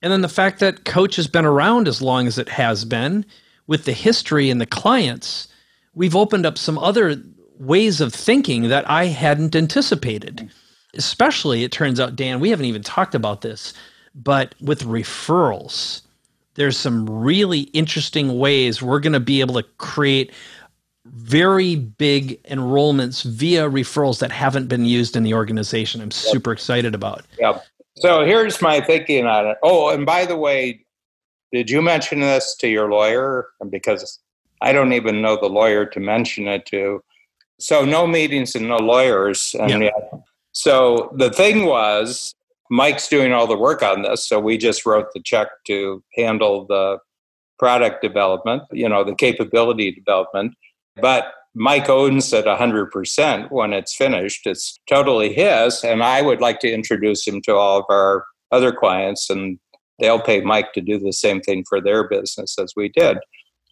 And 0.00 0.12
then 0.12 0.20
the 0.20 0.28
fact 0.28 0.60
that 0.60 0.84
coach 0.84 1.16
has 1.16 1.26
been 1.26 1.46
around 1.46 1.88
as 1.88 2.02
long 2.02 2.26
as 2.26 2.38
it 2.38 2.50
has 2.50 2.84
been 2.84 3.24
with 3.66 3.84
the 3.84 3.92
history 3.92 4.50
and 4.50 4.60
the 4.60 4.66
clients 4.66 5.48
we've 5.94 6.16
opened 6.16 6.46
up 6.46 6.58
some 6.58 6.78
other 6.78 7.20
ways 7.58 8.00
of 8.00 8.12
thinking 8.12 8.68
that 8.68 8.88
i 8.90 9.06
hadn't 9.06 9.54
anticipated. 9.54 10.50
Especially 10.96 11.64
it 11.64 11.72
turns 11.72 11.98
out 11.98 12.16
dan 12.16 12.40
we 12.40 12.50
haven't 12.50 12.66
even 12.66 12.82
talked 12.82 13.14
about 13.14 13.40
this 13.40 13.72
but 14.14 14.54
with 14.60 14.84
referrals 14.84 16.02
there's 16.54 16.76
some 16.76 17.08
really 17.08 17.62
interesting 17.72 18.38
ways 18.38 18.80
we're 18.80 19.00
going 19.00 19.12
to 19.12 19.20
be 19.20 19.40
able 19.40 19.54
to 19.54 19.64
create 19.78 20.32
very 21.06 21.76
big 21.76 22.42
enrollments 22.44 23.24
via 23.24 23.68
referrals 23.68 24.20
that 24.20 24.32
haven't 24.32 24.68
been 24.68 24.84
used 24.84 25.16
in 25.16 25.22
the 25.22 25.34
organization. 25.34 26.00
I'm 26.00 26.10
super 26.10 26.50
yep. 26.50 26.56
excited 26.56 26.94
about. 26.94 27.24
Yep. 27.38 27.64
So 27.96 28.24
here's 28.24 28.62
my 28.62 28.80
thinking 28.80 29.26
on 29.26 29.46
it. 29.46 29.58
Oh 29.62 29.90
and 29.90 30.06
by 30.06 30.24
the 30.24 30.36
way 30.36 30.84
did 31.52 31.70
you 31.70 31.82
mention 31.82 32.20
this 32.20 32.56
to 32.56 32.68
your 32.68 32.90
lawyer? 32.90 33.48
Because 33.70 34.18
i 34.64 34.72
don't 34.72 34.92
even 34.92 35.22
know 35.22 35.36
the 35.40 35.54
lawyer 35.60 35.84
to 35.86 36.00
mention 36.00 36.48
it 36.48 36.66
to 36.66 37.00
so 37.58 37.84
no 37.84 38.06
meetings 38.06 38.54
and 38.56 38.68
no 38.68 38.76
lawyers 38.76 39.54
and 39.60 39.82
yet 39.82 40.24
so 40.54 41.12
the 41.16 41.30
thing 41.30 41.66
was, 41.66 42.34
Mike's 42.70 43.08
doing 43.08 43.32
all 43.32 43.46
the 43.46 43.58
work 43.58 43.82
on 43.82 44.02
this, 44.02 44.26
so 44.26 44.40
we 44.40 44.56
just 44.56 44.86
wrote 44.86 45.12
the 45.12 45.20
check 45.20 45.48
to 45.66 46.02
handle 46.16 46.64
the 46.66 46.98
product 47.58 48.02
development, 48.02 48.62
you 48.72 48.88
know, 48.88 49.04
the 49.04 49.16
capability 49.16 49.92
development. 49.92 50.54
But 50.96 51.26
Mike 51.54 51.88
owns 51.88 52.32
it 52.32 52.46
100% 52.46 53.50
when 53.50 53.72
it's 53.72 53.94
finished. 53.94 54.46
It's 54.46 54.78
totally 54.88 55.32
his. 55.32 55.82
And 55.84 56.02
I 56.02 56.22
would 56.22 56.40
like 56.40 56.60
to 56.60 56.72
introduce 56.72 57.26
him 57.26 57.42
to 57.42 57.54
all 57.54 57.80
of 57.80 57.84
our 57.90 58.24
other 58.52 58.72
clients, 58.72 59.30
and 59.30 59.58
they'll 59.98 60.20
pay 60.20 60.40
Mike 60.40 60.72
to 60.74 60.80
do 60.80 60.98
the 60.98 61.12
same 61.12 61.40
thing 61.40 61.64
for 61.68 61.80
their 61.80 62.08
business 62.08 62.56
as 62.58 62.72
we 62.76 62.90
did. 62.90 63.18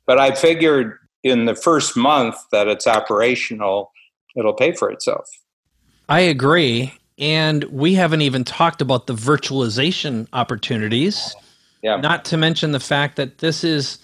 But 0.07 0.19
I 0.19 0.35
figured 0.35 0.99
in 1.23 1.45
the 1.45 1.55
first 1.55 1.97
month 1.97 2.37
that 2.51 2.69
it's 2.69 2.87
operational, 2.87 3.93
it'll 4.37 4.55
pay 4.55 4.73
for 4.73 4.91
itself. 4.91 5.29
I 6.09 6.21
agree. 6.21 6.95
And 7.19 7.65
we 7.65 7.95
haven't 7.95 8.23
even 8.23 8.45
talked 8.45 8.83
about 8.83 9.07
the 9.07 9.15
virtualization 9.15 10.27
opportunities. 10.33 11.35
Yeah. 11.83 11.97
Not 11.97 12.25
to 12.27 12.37
mention 12.37 12.73
the 12.73 12.81
fact 12.81 13.17
that 13.17 13.39
this 13.39 13.65
is 13.65 13.99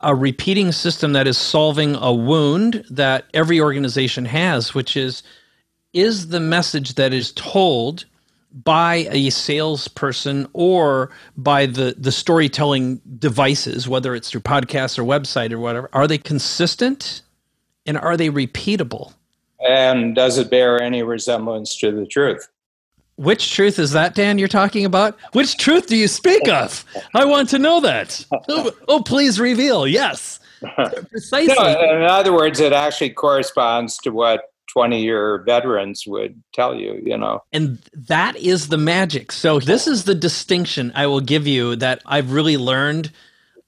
a 0.00 0.14
repeating 0.14 0.72
system 0.72 1.12
that 1.12 1.26
is 1.26 1.36
solving 1.38 1.94
a 1.96 2.12
wound 2.12 2.84
that 2.90 3.26
every 3.34 3.60
organization 3.60 4.24
has, 4.24 4.74
which 4.74 4.96
is 4.96 5.22
is 5.92 6.28
the 6.28 6.40
message 6.40 6.94
that 6.94 7.12
is 7.12 7.32
told 7.32 8.04
by 8.52 9.08
a 9.10 9.30
salesperson 9.30 10.48
or 10.52 11.10
by 11.36 11.66
the, 11.66 11.94
the 11.96 12.12
storytelling 12.12 13.00
devices, 13.18 13.88
whether 13.88 14.14
it's 14.14 14.30
through 14.30 14.40
podcasts 14.40 14.98
or 14.98 15.04
website 15.04 15.52
or 15.52 15.58
whatever, 15.58 15.88
are 15.92 16.06
they 16.06 16.18
consistent 16.18 17.22
and 17.86 17.96
are 17.96 18.16
they 18.16 18.28
repeatable? 18.28 19.14
And 19.66 20.14
does 20.14 20.38
it 20.38 20.50
bear 20.50 20.80
any 20.80 21.02
resemblance 21.02 21.76
to 21.78 21.92
the 21.92 22.06
truth? 22.06 22.48
Which 23.16 23.52
truth 23.52 23.78
is 23.78 23.92
that, 23.92 24.14
Dan, 24.14 24.38
you're 24.38 24.48
talking 24.48 24.86
about? 24.86 25.18
Which 25.34 25.58
truth 25.58 25.86
do 25.86 25.96
you 25.96 26.08
speak 26.08 26.48
of? 26.48 26.84
I 27.14 27.26
want 27.26 27.50
to 27.50 27.58
know 27.58 27.80
that. 27.80 28.24
Oh, 28.48 28.70
oh 28.88 29.02
please 29.02 29.38
reveal. 29.38 29.86
Yes. 29.86 30.40
Precisely. 31.10 31.54
No, 31.54 31.96
in 31.96 32.02
other 32.02 32.32
words, 32.32 32.60
it 32.60 32.72
actually 32.72 33.10
corresponds 33.10 33.98
to 33.98 34.10
what 34.10 34.44
20 34.72 35.00
year 35.00 35.42
veterans 35.46 36.04
would 36.06 36.42
tell 36.52 36.74
you, 36.74 37.00
you 37.04 37.16
know. 37.16 37.42
And 37.52 37.78
that 37.92 38.36
is 38.36 38.68
the 38.68 38.78
magic. 38.78 39.32
So, 39.32 39.58
this 39.60 39.86
is 39.86 40.04
the 40.04 40.14
distinction 40.14 40.92
I 40.94 41.06
will 41.06 41.20
give 41.20 41.46
you 41.46 41.76
that 41.76 42.02
I've 42.06 42.32
really 42.32 42.56
learned 42.56 43.10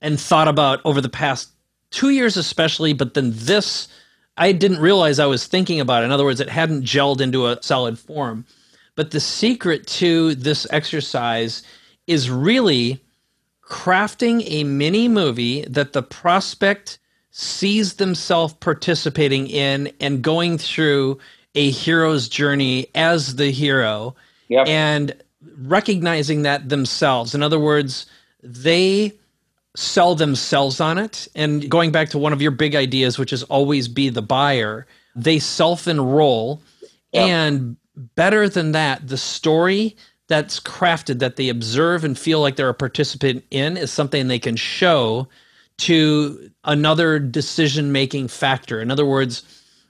and 0.01 0.21
thought 0.21 0.49
about 0.49 0.81
over 0.85 1.01
the 1.01 1.09
past 1.09 1.51
two 1.91 2.11
years, 2.11 2.37
especially, 2.37 2.93
but 2.93 3.15
then 3.15 3.33
this 3.35 3.89
I 4.37 4.53
didn't 4.53 4.81
realize 4.81 5.19
I 5.19 5.27
was 5.27 5.47
thinking 5.47 5.81
about 5.81 6.03
it. 6.03 6.07
In 6.07 6.13
other 6.13 6.25
words, 6.25 6.41
it 6.41 6.49
hadn't 6.49 6.85
gelled 6.85 7.21
into 7.21 7.47
a 7.47 7.59
solid 7.63 7.99
form. 7.99 8.47
But 8.95 9.11
the 9.11 9.21
secret 9.21 9.87
to 9.89 10.35
this 10.35 10.67
exercise 10.71 11.63
is 12.07 12.31
really 12.31 13.03
crafting 13.63 14.43
a 14.47 14.65
mini 14.65 15.09
movie 15.09 15.63
that 15.63 15.93
the 15.93 16.03
prospect 16.03 16.99
sees 17.33 17.95
themselves 17.95 18.55
participating 18.55 19.49
in 19.49 19.91
and 20.01 20.23
going 20.23 20.59
through 20.59 21.19
a 21.55 21.71
hero's 21.71 22.29
journey 22.29 22.87
as 22.95 23.37
the 23.37 23.51
hero 23.51 24.15
yep. 24.49 24.67
and 24.69 25.15
recognizing 25.63 26.43
that 26.43 26.69
themselves. 26.69 27.35
In 27.35 27.43
other 27.43 27.59
words, 27.59 28.07
they 28.43 29.13
sell 29.75 30.15
themselves 30.15 30.81
on 30.81 30.99
it. 30.99 31.27
And 31.35 31.69
going 31.71 31.91
back 31.91 32.11
to 32.11 32.19
one 32.19 32.35
of 32.35 32.43
your 32.43 32.51
big 32.51 32.75
ideas, 32.75 33.19
which 33.19 33.33
is 33.33 33.43
always 33.45 33.89
be 33.89 34.11
the 34.11 34.23
buyer, 34.23 34.87
they 35.17 35.39
self 35.39 35.89
enroll. 35.89 36.63
Yep. 37.13 37.29
And 37.29 37.77
better 38.15 38.49
than 38.49 38.73
that, 38.73 39.09
the 39.09 39.19
story 39.19 39.97
that's 40.29 40.61
crafted 40.61 41.19
that 41.19 41.37
they 41.37 41.49
observe 41.49 42.05
and 42.05 42.19
feel 42.19 42.41
like 42.41 42.57
they're 42.57 42.69
a 42.69 42.75
participant 42.75 43.45
in 43.51 43.77
is 43.77 43.91
something 43.91 44.29
they 44.29 44.39
can 44.39 44.57
show 44.57 45.29
to 45.79 46.51
another 46.65 47.19
decision 47.19 47.93
making 47.93 48.29
factor. 48.29 48.81
In 48.81 48.91
other 48.91 49.07
words, 49.07 49.43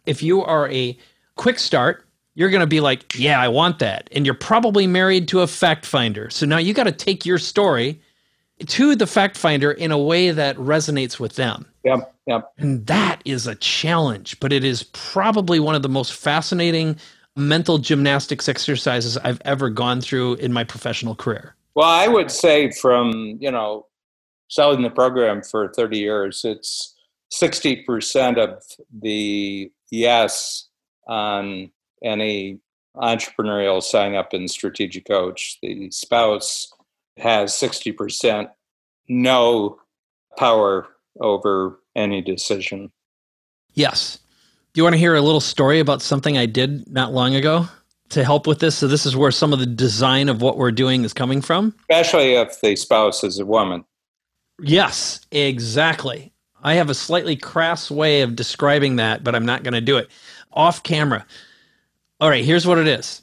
if 0.06 0.22
you 0.22 0.42
are 0.42 0.70
a 0.70 0.96
quick 1.36 1.58
start, 1.58 2.06
you're 2.34 2.50
going 2.50 2.60
to 2.60 2.66
be 2.66 2.80
like, 2.80 3.18
yeah, 3.18 3.40
I 3.40 3.48
want 3.48 3.78
that. 3.80 4.08
And 4.12 4.24
you're 4.24 4.34
probably 4.34 4.86
married 4.86 5.28
to 5.28 5.40
a 5.40 5.46
fact 5.46 5.84
finder. 5.84 6.30
So 6.30 6.46
now 6.46 6.58
you 6.58 6.72
got 6.72 6.84
to 6.84 6.92
take 6.92 7.26
your 7.26 7.38
story 7.38 8.00
to 8.66 8.94
the 8.96 9.06
fact 9.06 9.36
finder 9.36 9.70
in 9.70 9.90
a 9.90 9.98
way 9.98 10.30
that 10.30 10.56
resonates 10.56 11.20
with 11.20 11.36
them. 11.36 11.66
Yep, 11.84 12.14
yep. 12.26 12.52
And 12.58 12.86
that 12.86 13.20
is 13.24 13.46
a 13.46 13.54
challenge, 13.56 14.38
but 14.40 14.52
it 14.52 14.64
is 14.64 14.84
probably 14.84 15.60
one 15.60 15.74
of 15.74 15.82
the 15.82 15.88
most 15.88 16.14
fascinating 16.14 16.96
mental 17.36 17.78
gymnastics 17.78 18.48
exercises 18.48 19.16
I've 19.18 19.40
ever 19.44 19.68
gone 19.68 20.00
through 20.00 20.34
in 20.34 20.52
my 20.52 20.64
professional 20.64 21.14
career. 21.14 21.54
Well, 21.74 21.88
I 21.88 22.06
would 22.06 22.30
say 22.30 22.70
from, 22.70 23.38
you 23.40 23.50
know, 23.50 23.86
selling 24.52 24.82
the 24.82 24.90
program 24.90 25.40
for 25.42 25.72
30 25.72 25.98
years, 25.98 26.44
it's 26.44 26.94
60% 27.32 28.36
of 28.36 28.62
the 28.92 29.72
yes 29.90 30.68
on 31.08 31.70
any 32.04 32.60
entrepreneurial 32.94 33.82
sign 33.82 34.14
up 34.14 34.34
in 34.34 34.46
strategic 34.46 35.06
coach. 35.06 35.56
The 35.62 35.90
spouse 35.90 36.70
has 37.16 37.54
60% 37.54 38.50
no 39.08 39.78
power 40.36 40.86
over 41.18 41.80
any 41.96 42.20
decision. 42.20 42.92
Yes. 43.72 44.18
Do 44.74 44.80
you 44.80 44.82
want 44.82 44.92
to 44.92 44.98
hear 44.98 45.14
a 45.14 45.22
little 45.22 45.40
story 45.40 45.80
about 45.80 46.02
something 46.02 46.36
I 46.36 46.44
did 46.44 46.92
not 46.92 47.14
long 47.14 47.34
ago 47.34 47.68
to 48.10 48.22
help 48.22 48.46
with 48.46 48.58
this? 48.58 48.76
So, 48.76 48.86
this 48.86 49.06
is 49.06 49.16
where 49.16 49.30
some 49.30 49.54
of 49.54 49.58
the 49.58 49.66
design 49.66 50.28
of 50.28 50.42
what 50.42 50.58
we're 50.58 50.72
doing 50.72 51.04
is 51.04 51.12
coming 51.12 51.40
from. 51.40 51.74
Especially 51.90 52.34
if 52.34 52.60
the 52.60 52.76
spouse 52.76 53.24
is 53.24 53.38
a 53.38 53.46
woman. 53.46 53.84
Yes, 54.62 55.20
exactly. 55.32 56.32
I 56.62 56.74
have 56.74 56.88
a 56.88 56.94
slightly 56.94 57.36
crass 57.36 57.90
way 57.90 58.22
of 58.22 58.36
describing 58.36 58.96
that, 58.96 59.24
but 59.24 59.34
I'm 59.34 59.44
not 59.44 59.64
going 59.64 59.74
to 59.74 59.80
do 59.80 59.96
it 59.96 60.08
off 60.52 60.82
camera. 60.82 61.26
All 62.20 62.28
right, 62.28 62.44
here's 62.44 62.66
what 62.66 62.78
it 62.78 62.86
is. 62.86 63.22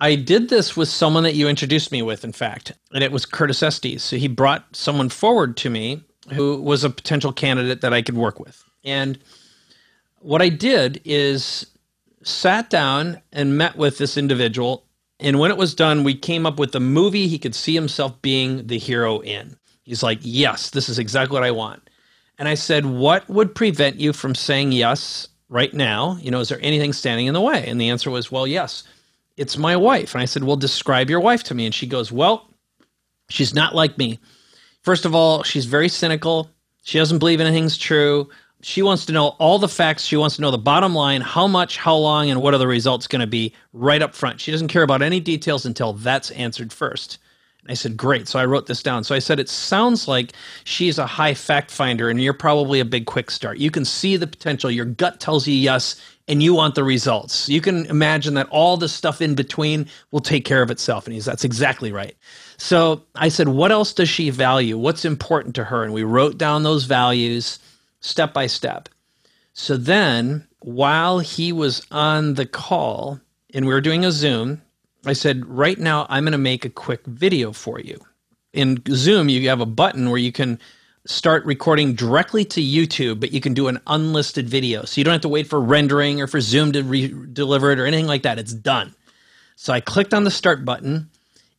I 0.00 0.16
did 0.16 0.50
this 0.50 0.76
with 0.76 0.88
someone 0.88 1.22
that 1.22 1.34
you 1.34 1.48
introduced 1.48 1.92
me 1.92 2.02
with, 2.02 2.24
in 2.24 2.32
fact, 2.32 2.72
and 2.92 3.02
it 3.02 3.12
was 3.12 3.24
Curtis 3.24 3.62
Estes. 3.62 4.02
So 4.02 4.16
he 4.16 4.28
brought 4.28 4.76
someone 4.76 5.08
forward 5.08 5.56
to 5.58 5.70
me 5.70 6.02
who 6.32 6.60
was 6.60 6.84
a 6.84 6.90
potential 6.90 7.32
candidate 7.32 7.80
that 7.80 7.94
I 7.94 8.02
could 8.02 8.16
work 8.16 8.38
with. 8.38 8.62
And 8.84 9.18
what 10.18 10.42
I 10.42 10.50
did 10.50 11.00
is 11.04 11.66
sat 12.22 12.68
down 12.68 13.22
and 13.32 13.56
met 13.56 13.76
with 13.76 13.98
this 13.98 14.16
individual. 14.16 14.84
And 15.18 15.38
when 15.38 15.50
it 15.50 15.56
was 15.56 15.74
done, 15.74 16.04
we 16.04 16.14
came 16.14 16.46
up 16.46 16.58
with 16.58 16.74
a 16.74 16.80
movie 16.80 17.28
he 17.28 17.38
could 17.38 17.54
see 17.54 17.74
himself 17.74 18.20
being 18.22 18.66
the 18.66 18.78
hero 18.78 19.20
in. 19.20 19.56
He's 19.82 20.02
like, 20.02 20.18
Yes, 20.22 20.70
this 20.70 20.88
is 20.88 20.98
exactly 20.98 21.34
what 21.34 21.44
I 21.44 21.50
want. 21.50 21.88
And 22.38 22.48
I 22.48 22.54
said, 22.54 22.86
What 22.86 23.28
would 23.28 23.54
prevent 23.54 23.96
you 23.96 24.12
from 24.12 24.34
saying 24.34 24.72
yes 24.72 25.28
right 25.48 25.72
now? 25.72 26.18
You 26.20 26.30
know, 26.30 26.40
is 26.40 26.48
there 26.48 26.60
anything 26.62 26.92
standing 26.92 27.26
in 27.26 27.34
the 27.34 27.40
way? 27.40 27.66
And 27.66 27.80
the 27.80 27.90
answer 27.90 28.10
was, 28.10 28.30
Well, 28.30 28.46
yes, 28.46 28.84
it's 29.36 29.56
my 29.56 29.76
wife. 29.76 30.14
And 30.14 30.22
I 30.22 30.26
said, 30.26 30.44
Well, 30.44 30.56
describe 30.56 31.10
your 31.10 31.20
wife 31.20 31.44
to 31.44 31.54
me. 31.54 31.66
And 31.66 31.74
she 31.74 31.86
goes, 31.86 32.12
Well, 32.12 32.48
she's 33.28 33.54
not 33.54 33.74
like 33.74 33.98
me. 33.98 34.18
First 34.82 35.04
of 35.04 35.14
all, 35.14 35.42
she's 35.42 35.66
very 35.66 35.88
cynical. 35.88 36.50
She 36.82 36.98
doesn't 36.98 37.20
believe 37.20 37.40
anything's 37.40 37.78
true 37.78 38.28
she 38.62 38.80
wants 38.80 39.04
to 39.06 39.12
know 39.12 39.28
all 39.38 39.58
the 39.58 39.68
facts. 39.68 40.04
She 40.04 40.16
wants 40.16 40.36
to 40.36 40.42
know 40.42 40.50
the 40.50 40.58
bottom 40.58 40.94
line, 40.94 41.20
how 41.20 41.46
much, 41.48 41.76
how 41.76 41.96
long, 41.96 42.30
and 42.30 42.40
what 42.40 42.54
are 42.54 42.58
the 42.58 42.66
results 42.66 43.08
going 43.08 43.20
to 43.20 43.26
be 43.26 43.52
right 43.72 44.00
up 44.00 44.14
front. 44.14 44.40
She 44.40 44.52
doesn't 44.52 44.68
care 44.68 44.84
about 44.84 45.02
any 45.02 45.20
details 45.20 45.66
until 45.66 45.92
that's 45.92 46.30
answered 46.30 46.72
first. 46.72 47.18
I 47.68 47.74
said, 47.74 47.96
Great. 47.96 48.26
So 48.28 48.38
I 48.38 48.44
wrote 48.44 48.66
this 48.66 48.82
down. 48.82 49.04
So 49.04 49.14
I 49.14 49.20
said, 49.20 49.38
It 49.38 49.48
sounds 49.48 50.08
like 50.08 50.32
she's 50.64 50.98
a 50.98 51.06
high 51.06 51.34
fact 51.34 51.70
finder, 51.70 52.08
and 52.08 52.20
you're 52.20 52.32
probably 52.32 52.80
a 52.80 52.84
big 52.84 53.06
quick 53.06 53.30
start. 53.30 53.58
You 53.58 53.70
can 53.70 53.84
see 53.84 54.16
the 54.16 54.26
potential. 54.26 54.70
Your 54.70 54.84
gut 54.84 55.20
tells 55.20 55.46
you 55.46 55.54
yes, 55.54 56.00
and 56.26 56.42
you 56.42 56.54
want 56.54 56.74
the 56.74 56.84
results. 56.84 57.48
You 57.48 57.60
can 57.60 57.86
imagine 57.86 58.34
that 58.34 58.48
all 58.50 58.76
the 58.76 58.88
stuff 58.88 59.20
in 59.20 59.34
between 59.34 59.86
will 60.10 60.20
take 60.20 60.44
care 60.44 60.62
of 60.62 60.70
itself. 60.70 61.06
And 61.06 61.14
he's, 61.14 61.24
That's 61.24 61.44
exactly 61.44 61.92
right. 61.92 62.16
So 62.56 63.02
I 63.14 63.28
said, 63.28 63.48
What 63.48 63.70
else 63.70 63.92
does 63.92 64.08
she 64.08 64.30
value? 64.30 64.76
What's 64.76 65.04
important 65.04 65.54
to 65.56 65.64
her? 65.64 65.84
And 65.84 65.92
we 65.92 66.02
wrote 66.02 66.38
down 66.38 66.64
those 66.64 66.84
values 66.84 67.60
step 68.00 68.32
by 68.32 68.48
step. 68.48 68.88
So 69.54 69.76
then, 69.76 70.48
while 70.60 71.20
he 71.20 71.52
was 71.52 71.86
on 71.90 72.34
the 72.34 72.46
call 72.46 73.20
and 73.54 73.66
we 73.66 73.74
were 73.74 73.80
doing 73.80 74.04
a 74.04 74.10
Zoom, 74.10 74.62
I 75.04 75.12
said, 75.14 75.46
Right 75.46 75.78
now, 75.78 76.06
I'm 76.08 76.24
going 76.24 76.32
to 76.32 76.38
make 76.38 76.64
a 76.64 76.70
quick 76.70 77.04
video 77.06 77.52
for 77.52 77.80
you. 77.80 78.00
In 78.52 78.82
Zoom, 78.88 79.28
you 79.28 79.48
have 79.48 79.60
a 79.60 79.66
button 79.66 80.10
where 80.10 80.18
you 80.18 80.32
can 80.32 80.58
start 81.06 81.44
recording 81.44 81.94
directly 81.94 82.44
to 82.44 82.60
YouTube, 82.62 83.18
but 83.18 83.32
you 83.32 83.40
can 83.40 83.54
do 83.54 83.68
an 83.68 83.80
unlisted 83.86 84.48
video. 84.48 84.84
So 84.84 85.00
you 85.00 85.04
don't 85.04 85.12
have 85.12 85.22
to 85.22 85.28
wait 85.28 85.48
for 85.48 85.60
rendering 85.60 86.20
or 86.20 86.26
for 86.26 86.40
Zoom 86.40 86.72
to 86.72 86.82
re- 86.82 87.14
deliver 87.32 87.72
it 87.72 87.80
or 87.80 87.86
anything 87.86 88.06
like 88.06 88.22
that. 88.22 88.38
It's 88.38 88.52
done. 88.52 88.94
So 89.56 89.72
I 89.72 89.80
clicked 89.80 90.14
on 90.14 90.24
the 90.24 90.30
start 90.30 90.64
button 90.64 91.08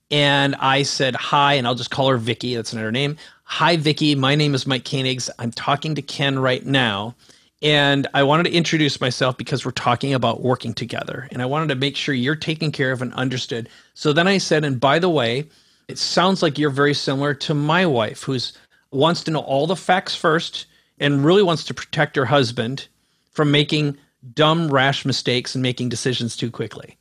and 0.10 0.56
I 0.56 0.84
said 0.84 1.15
hi, 1.15 1.56
and 1.56 1.65
I'll 1.65 1.75
just 1.75 1.91
call 1.91 2.10
her 2.10 2.17
Vicky. 2.17 2.56
That's 2.56 2.71
another 2.71 2.91
name. 2.91 3.17
Hi, 3.45 3.77
Vicky. 3.77 4.15
My 4.15 4.36
name 4.36 4.53
is 4.53 4.67
Mike 4.67 4.84
Koenigs. 4.84 5.29
I'm 5.39 5.51
talking 5.51 5.95
to 5.95 6.01
Ken 6.01 6.39
right 6.39 6.65
now. 6.65 7.15
And 7.63 8.08
I 8.13 8.23
wanted 8.23 8.43
to 8.43 8.52
introduce 8.52 8.99
myself 8.99 9.38
because 9.38 9.65
we're 9.65 9.71
talking 9.71 10.13
about 10.13 10.41
working 10.41 10.73
together. 10.73 11.30
And 11.32 11.41
I 11.41 11.45
wanted 11.45 11.69
to 11.69 11.76
make 11.76 11.95
sure 11.95 12.13
you're 12.13 12.36
taken 12.36 12.73
care 12.73 12.91
of 12.91 13.02
and 13.02 13.13
understood. 13.13 13.69
So 13.93 14.12
then 14.12 14.28
I 14.28 14.38
said, 14.38 14.65
and 14.65 14.82
by 14.82 14.99
the 14.99 15.10
way, 15.10 15.47
it 15.88 15.97
sounds 15.97 16.43
like 16.43 16.58
you're 16.58 16.69
very 16.69 16.93
similar 16.93 17.34
to 17.36 17.54
my 17.54 17.86
wife, 17.86 18.23
who's 18.23 18.52
wants 18.91 19.23
to 19.23 19.32
know 19.32 19.39
all 19.39 19.65
the 19.65 19.78
facts 19.78 20.13
first 20.13 20.65
and 20.99 21.26
really 21.26 21.41
wants 21.41 21.63
to 21.63 21.73
protect 21.73 22.15
her 22.17 22.26
husband 22.26 22.88
from 23.32 23.49
making 23.49 23.97
dumb, 24.34 24.69
rash 24.69 25.06
mistakes 25.06 25.56
and 25.56 25.62
making 25.62 25.89
decisions 25.89 26.36
too 26.36 26.52
quickly. 26.52 26.97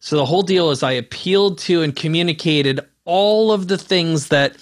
So 0.00 0.16
the 0.16 0.26
whole 0.26 0.42
deal 0.42 0.70
is 0.70 0.82
I 0.82 0.92
appealed 0.92 1.58
to 1.58 1.82
and 1.82 1.94
communicated 1.94 2.80
all 3.04 3.52
of 3.52 3.68
the 3.68 3.78
things 3.78 4.28
that 4.28 4.56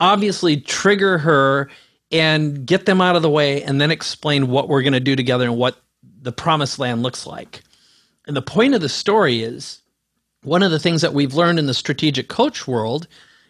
obviously 0.00 0.60
trigger 0.60 1.18
her 1.18 1.70
and 2.10 2.66
get 2.66 2.86
them 2.86 3.00
out 3.00 3.16
of 3.16 3.22
the 3.22 3.30
way 3.30 3.62
and 3.62 3.80
then 3.80 3.90
explain 3.90 4.48
what 4.48 4.68
we're 4.68 4.82
going 4.82 4.92
to 4.92 5.00
do 5.00 5.16
together 5.16 5.44
and 5.44 5.56
what 5.56 5.80
the 6.22 6.32
promised 6.32 6.78
land 6.78 7.02
looks 7.02 7.26
like. 7.26 7.62
And 8.26 8.36
the 8.36 8.42
point 8.42 8.74
of 8.74 8.80
the 8.80 8.88
story 8.88 9.42
is 9.42 9.80
one 10.42 10.62
of 10.62 10.70
the 10.70 10.78
things 10.78 11.02
that 11.02 11.14
we've 11.14 11.34
learned 11.34 11.58
in 11.58 11.66
the 11.66 11.74
strategic 11.74 12.28
coach 12.28 12.66
world 12.66 13.08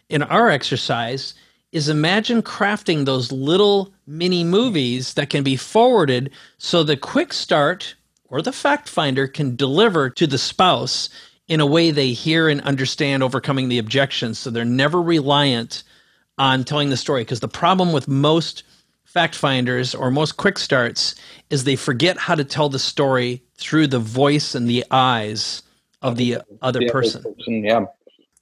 in 0.09 0.23
our 0.23 0.49
exercise 0.49 1.33
is 1.71 1.87
imagine 1.87 2.41
crafting 2.41 3.05
those 3.05 3.31
little 3.31 3.93
mini 4.07 4.43
movies 4.43 5.13
that 5.13 5.29
can 5.29 5.43
be 5.43 5.55
forwarded 5.55 6.31
so 6.57 6.83
the 6.83 6.97
quick 6.97 7.31
start 7.31 7.95
or 8.25 8.41
the 8.41 8.51
fact 8.51 8.89
finder 8.89 9.27
can 9.27 9.55
deliver 9.55 10.09
to 10.09 10.25
the 10.25 10.37
spouse 10.37 11.09
in 11.47 11.59
a 11.59 11.65
way 11.65 11.91
they 11.91 12.11
hear 12.11 12.49
and 12.49 12.61
understand 12.61 13.21
overcoming 13.21 13.69
the 13.69 13.77
objections 13.77 14.39
so 14.39 14.49
they're 14.49 14.65
never 14.65 15.01
reliant 15.01 15.83
on 16.39 16.63
telling 16.63 16.89
the 16.89 16.97
story 16.97 17.21
because 17.21 17.41
the 17.41 17.47
problem 17.47 17.91
with 17.91 18.07
most 18.07 18.63
fact 19.03 19.35
finders 19.35 19.93
or 19.93 20.09
most 20.09 20.37
quick 20.37 20.57
starts 20.57 21.15
is 21.49 21.63
they 21.63 21.75
forget 21.75 22.17
how 22.17 22.35
to 22.35 22.43
tell 22.43 22.69
the 22.69 22.79
story 22.79 23.43
through 23.57 23.87
the 23.87 23.99
voice 23.99 24.55
and 24.55 24.67
the 24.67 24.83
eyes 24.91 25.61
of 26.01 26.15
the 26.15 26.37
other 26.61 26.87
person. 26.89 27.23
Yeah. 27.47 27.85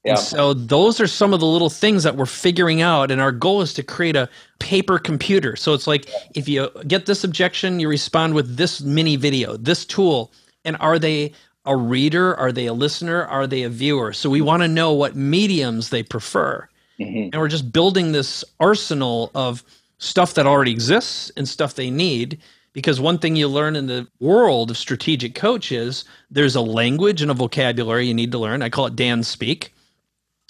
Yeah. 0.04 0.12
And 0.12 0.20
so 0.20 0.54
those 0.54 1.02
are 1.02 1.08
some 1.08 1.34
of 1.34 1.40
the 1.40 1.46
little 1.46 1.70
things 1.70 2.04
that 2.04 2.16
we're 2.16 2.28
figuring 2.28 2.82
out 2.82 3.12
and 3.12 3.20
our 3.20 3.32
goal 3.32 3.62
is 3.62 3.74
to 3.74 3.84
create 3.84 4.16
a 4.16 4.30
paper 4.60 5.00
computer. 5.00 5.56
So 5.56 5.74
it's 5.74 5.88
like 5.88 6.10
if 6.36 6.48
you 6.48 6.70
get 6.88 7.08
this 7.08 7.24
objection, 7.24 7.80
you 7.80 7.90
respond 7.90 8.34
with 8.34 8.58
this 8.58 8.82
mini 8.82 9.16
video, 9.16 9.58
this 9.58 9.86
tool, 9.86 10.32
and 10.64 10.78
are 10.80 11.00
they 11.00 11.34
a 11.66 11.76
reader? 11.76 12.36
Are 12.36 12.52
they 12.52 12.68
a 12.68 12.74
listener? 12.74 13.26
Are 13.26 13.48
they 13.48 13.64
a 13.64 13.70
viewer? 13.70 14.14
So 14.14 14.30
we 14.30 14.40
want 14.40 14.64
to 14.64 14.68
know 14.68 14.94
what 14.94 15.16
mediums 15.16 15.90
they 15.90 16.04
prefer. 16.04 16.70
Mm-hmm. 17.00 17.30
And 17.32 17.36
we're 17.36 17.48
just 17.48 17.72
building 17.72 18.12
this 18.12 18.44
arsenal 18.60 19.32
of 19.36 19.64
stuff 20.00 20.34
that 20.36 20.48
already 20.48 20.72
exists 20.72 21.32
and 21.38 21.48
stuff 21.48 21.76
they 21.76 21.90
need. 21.90 22.40
Because 22.74 23.00
one 23.00 23.18
thing 23.18 23.36
you 23.36 23.48
learn 23.48 23.76
in 23.76 23.88
the 23.88 24.08
world 24.20 24.70
of 24.70 24.78
strategic 24.78 25.34
coach 25.34 25.72
is 25.72 26.06
there's 26.30 26.56
a 26.56 26.62
language 26.62 27.24
and 27.24 27.32
a 27.32 27.34
vocabulary 27.34 28.06
you 28.06 28.14
need 28.14 28.32
to 28.32 28.38
learn. 28.38 28.62
I 28.62 28.70
call 28.70 28.86
it 28.86 28.96
Dan 28.96 29.24
speak. 29.24 29.74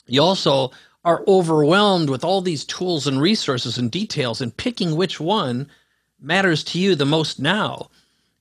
You 0.08 0.22
also 0.22 0.72
are 1.06 1.24
overwhelmed 1.28 2.10
with 2.10 2.26
all 2.26 2.42
these 2.42 2.66
tools 2.66 3.08
and 3.08 3.22
resources 3.22 3.78
and 3.78 3.90
details, 3.90 4.42
and 4.42 4.56
picking 4.58 4.98
which 4.98 5.22
one 5.22 5.70
matters 6.20 6.66
to 6.66 6.80
you 6.80 6.96
the 6.96 7.06
most 7.06 7.40
now 7.40 7.90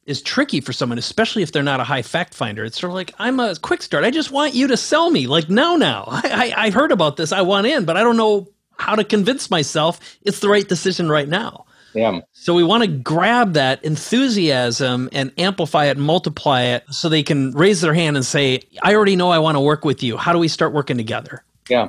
is 0.06 0.22
tricky 0.22 0.60
for 0.60 0.72
someone, 0.72 0.98
especially 0.98 1.42
if 1.42 1.52
they're 1.52 1.62
not 1.62 1.80
a 1.80 1.84
high 1.84 2.02
fact 2.02 2.32
finder. 2.32 2.64
It's 2.64 2.80
sort 2.80 2.90
of 2.90 2.94
like 2.94 3.12
I'm 3.18 3.40
a 3.40 3.56
quick 3.56 3.82
start. 3.82 4.04
I 4.04 4.10
just 4.10 4.30
want 4.30 4.54
you 4.54 4.68
to 4.68 4.76
sell 4.76 5.10
me. 5.10 5.26
Like 5.26 5.50
now, 5.50 5.76
now 5.76 6.04
I, 6.08 6.52
I, 6.56 6.66
I 6.66 6.70
heard 6.70 6.92
about 6.92 7.16
this. 7.16 7.32
I 7.32 7.42
want 7.42 7.66
in, 7.66 7.84
but 7.84 7.96
I 7.96 8.02
don't 8.02 8.16
know 8.16 8.48
how 8.78 8.94
to 8.94 9.04
convince 9.04 9.50
myself 9.50 10.00
it's 10.22 10.40
the 10.40 10.48
right 10.48 10.68
decision 10.68 11.08
right 11.08 11.28
now. 11.28 11.66
Yeah. 11.94 12.20
So 12.32 12.54
we 12.54 12.62
want 12.62 12.82
to 12.82 12.88
grab 12.88 13.54
that 13.54 13.82
enthusiasm 13.82 15.08
and 15.12 15.32
amplify 15.38 15.86
it, 15.86 15.96
multiply 15.96 16.62
it, 16.62 16.84
so 16.90 17.08
they 17.08 17.22
can 17.22 17.52
raise 17.52 17.80
their 17.80 17.94
hand 17.94 18.16
and 18.16 18.24
say, 18.24 18.60
"I 18.82 18.94
already 18.94 19.16
know 19.16 19.30
I 19.30 19.38
want 19.38 19.56
to 19.56 19.60
work 19.60 19.84
with 19.84 20.02
you. 20.02 20.18
How 20.18 20.32
do 20.32 20.38
we 20.38 20.48
start 20.48 20.74
working 20.74 20.98
together?" 20.98 21.42
Yeah. 21.68 21.88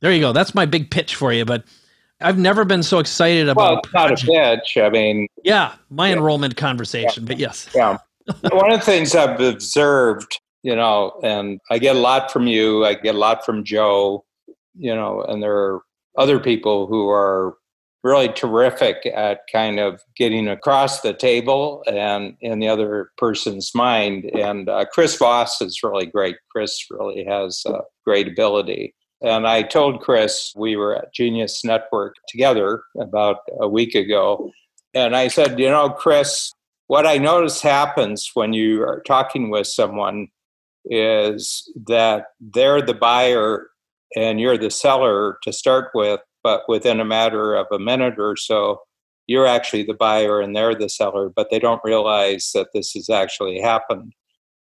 There 0.00 0.12
you 0.12 0.20
go. 0.20 0.32
That's 0.32 0.54
my 0.54 0.64
big 0.64 0.92
pitch 0.92 1.16
for 1.16 1.32
you. 1.32 1.44
But 1.44 1.64
I've 2.20 2.38
never 2.38 2.64
been 2.64 2.82
so 2.82 2.98
excited 2.98 3.48
about. 3.48 3.70
Well, 3.70 3.78
it's 3.78 3.92
not 3.94 4.12
a 4.12 4.56
pitch. 4.56 4.76
I 4.76 4.90
mean, 4.90 5.28
yeah, 5.44 5.74
my 5.90 6.08
yeah. 6.08 6.14
enrollment 6.16 6.56
conversation, 6.56 7.24
yeah. 7.24 7.28
but 7.28 7.38
yes. 7.38 7.68
Yeah. 7.74 7.98
One 8.50 8.72
of 8.72 8.80
the 8.80 8.84
things 8.84 9.14
I've 9.14 9.40
observed, 9.40 10.40
you 10.62 10.76
know, 10.76 11.18
and 11.22 11.60
I 11.70 11.78
get 11.78 11.96
a 11.96 11.98
lot 11.98 12.30
from 12.30 12.46
you, 12.46 12.84
I 12.84 12.94
get 12.94 13.14
a 13.14 13.18
lot 13.18 13.44
from 13.44 13.64
Joe, 13.64 14.24
you 14.74 14.94
know, 14.94 15.22
and 15.22 15.42
there 15.42 15.56
are 15.56 15.80
other 16.16 16.38
people 16.38 16.86
who 16.86 17.08
are 17.08 17.54
really 18.04 18.28
terrific 18.28 19.06
at 19.06 19.40
kind 19.50 19.80
of 19.80 20.00
getting 20.16 20.48
across 20.48 21.00
the 21.00 21.12
table 21.12 21.82
and 21.86 22.36
in 22.40 22.58
the 22.58 22.68
other 22.68 23.10
person's 23.16 23.72
mind. 23.74 24.24
And 24.34 24.68
uh, 24.68 24.84
Chris 24.92 25.16
Voss 25.16 25.60
is 25.60 25.82
really 25.82 26.06
great. 26.06 26.36
Chris 26.50 26.78
really 26.90 27.24
has 27.24 27.62
uh, 27.66 27.80
great 28.04 28.28
ability. 28.28 28.94
And 29.20 29.46
I 29.48 29.62
told 29.62 30.00
Chris 30.00 30.52
we 30.56 30.76
were 30.76 30.96
at 30.96 31.12
Genius 31.12 31.64
Network 31.64 32.14
together 32.28 32.82
about 33.00 33.38
a 33.60 33.68
week 33.68 33.94
ago. 33.94 34.52
And 34.94 35.16
I 35.16 35.28
said, 35.28 35.58
you 35.58 35.68
know, 35.68 35.90
Chris, 35.90 36.52
what 36.86 37.06
I 37.06 37.18
notice 37.18 37.60
happens 37.60 38.30
when 38.34 38.52
you 38.52 38.82
are 38.82 39.02
talking 39.06 39.50
with 39.50 39.66
someone 39.66 40.28
is 40.84 41.70
that 41.86 42.26
they're 42.40 42.80
the 42.80 42.94
buyer 42.94 43.68
and 44.16 44.40
you're 44.40 44.56
the 44.56 44.70
seller 44.70 45.38
to 45.42 45.52
start 45.52 45.90
with, 45.94 46.20
but 46.42 46.62
within 46.68 47.00
a 47.00 47.04
matter 47.04 47.54
of 47.54 47.66
a 47.72 47.78
minute 47.78 48.14
or 48.18 48.36
so, 48.36 48.80
you're 49.26 49.46
actually 49.46 49.82
the 49.82 49.94
buyer 49.94 50.40
and 50.40 50.56
they're 50.56 50.74
the 50.74 50.88
seller, 50.88 51.28
but 51.28 51.50
they 51.50 51.58
don't 51.58 51.82
realize 51.84 52.50
that 52.54 52.68
this 52.72 52.92
has 52.92 53.10
actually 53.10 53.60
happened. 53.60 54.14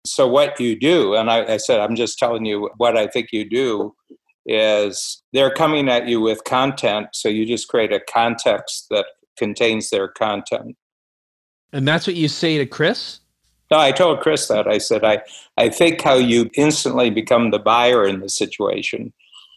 So, 0.06 0.26
what 0.26 0.58
you 0.58 0.78
do, 0.78 1.14
and 1.14 1.30
I, 1.30 1.54
I 1.54 1.56
said, 1.58 1.80
I'm 1.80 1.94
just 1.94 2.18
telling 2.18 2.46
you 2.46 2.70
what 2.78 2.96
I 2.96 3.08
think 3.08 3.28
you 3.32 3.48
do, 3.48 3.94
is 4.48 5.22
they're 5.32 5.52
coming 5.52 5.88
at 5.88 6.08
you 6.08 6.20
with 6.20 6.42
content. 6.44 7.08
So 7.12 7.28
you 7.28 7.46
just 7.46 7.68
create 7.68 7.92
a 7.92 8.00
context 8.00 8.86
that 8.90 9.06
contains 9.36 9.90
their 9.90 10.08
content. 10.08 10.76
And 11.72 11.86
that's 11.86 12.06
what 12.06 12.16
you 12.16 12.28
say 12.28 12.56
to 12.58 12.66
Chris? 12.66 13.20
No, 13.70 13.78
I 13.78 13.92
told 13.92 14.20
Chris 14.20 14.48
that. 14.48 14.66
I 14.66 14.78
said, 14.78 15.04
I, 15.04 15.22
I 15.58 15.68
think 15.68 16.00
how 16.00 16.14
you 16.14 16.50
instantly 16.54 17.10
become 17.10 17.50
the 17.50 17.58
buyer 17.58 18.06
in 18.06 18.20
the 18.20 18.30
situation. 18.30 19.12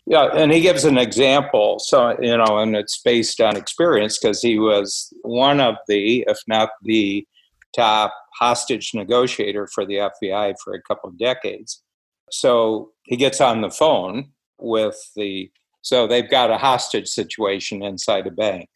Yeah, 0.06 0.26
and 0.34 0.52
he 0.52 0.60
gives 0.60 0.84
an 0.84 0.98
example. 0.98 1.80
So, 1.80 2.18
you 2.22 2.36
know, 2.36 2.58
and 2.58 2.76
it's 2.76 3.02
based 3.02 3.40
on 3.40 3.56
experience 3.56 4.20
because 4.20 4.42
he 4.42 4.60
was 4.60 5.14
one 5.22 5.62
of 5.62 5.76
the, 5.88 6.26
if 6.28 6.40
not 6.48 6.70
the 6.82 7.26
top 7.74 8.14
hostage 8.38 8.92
negotiator 8.94 9.68
for 9.74 9.86
the 9.86 10.10
FBI 10.24 10.56
for 10.62 10.74
a 10.74 10.82
couple 10.82 11.10
of 11.10 11.18
decades. 11.18 11.82
So 12.30 12.90
he 13.04 13.16
gets 13.16 13.40
on 13.40 13.62
the 13.62 13.70
phone 13.70 14.32
with 14.62 14.98
the, 15.16 15.52
so 15.82 16.08
they've 16.08 16.30
got 16.30 16.52
a 16.52 16.58
hostage 16.58 17.08
situation 17.08 17.84
inside 17.84 18.28
a 18.28 18.32
bank. 18.32 18.70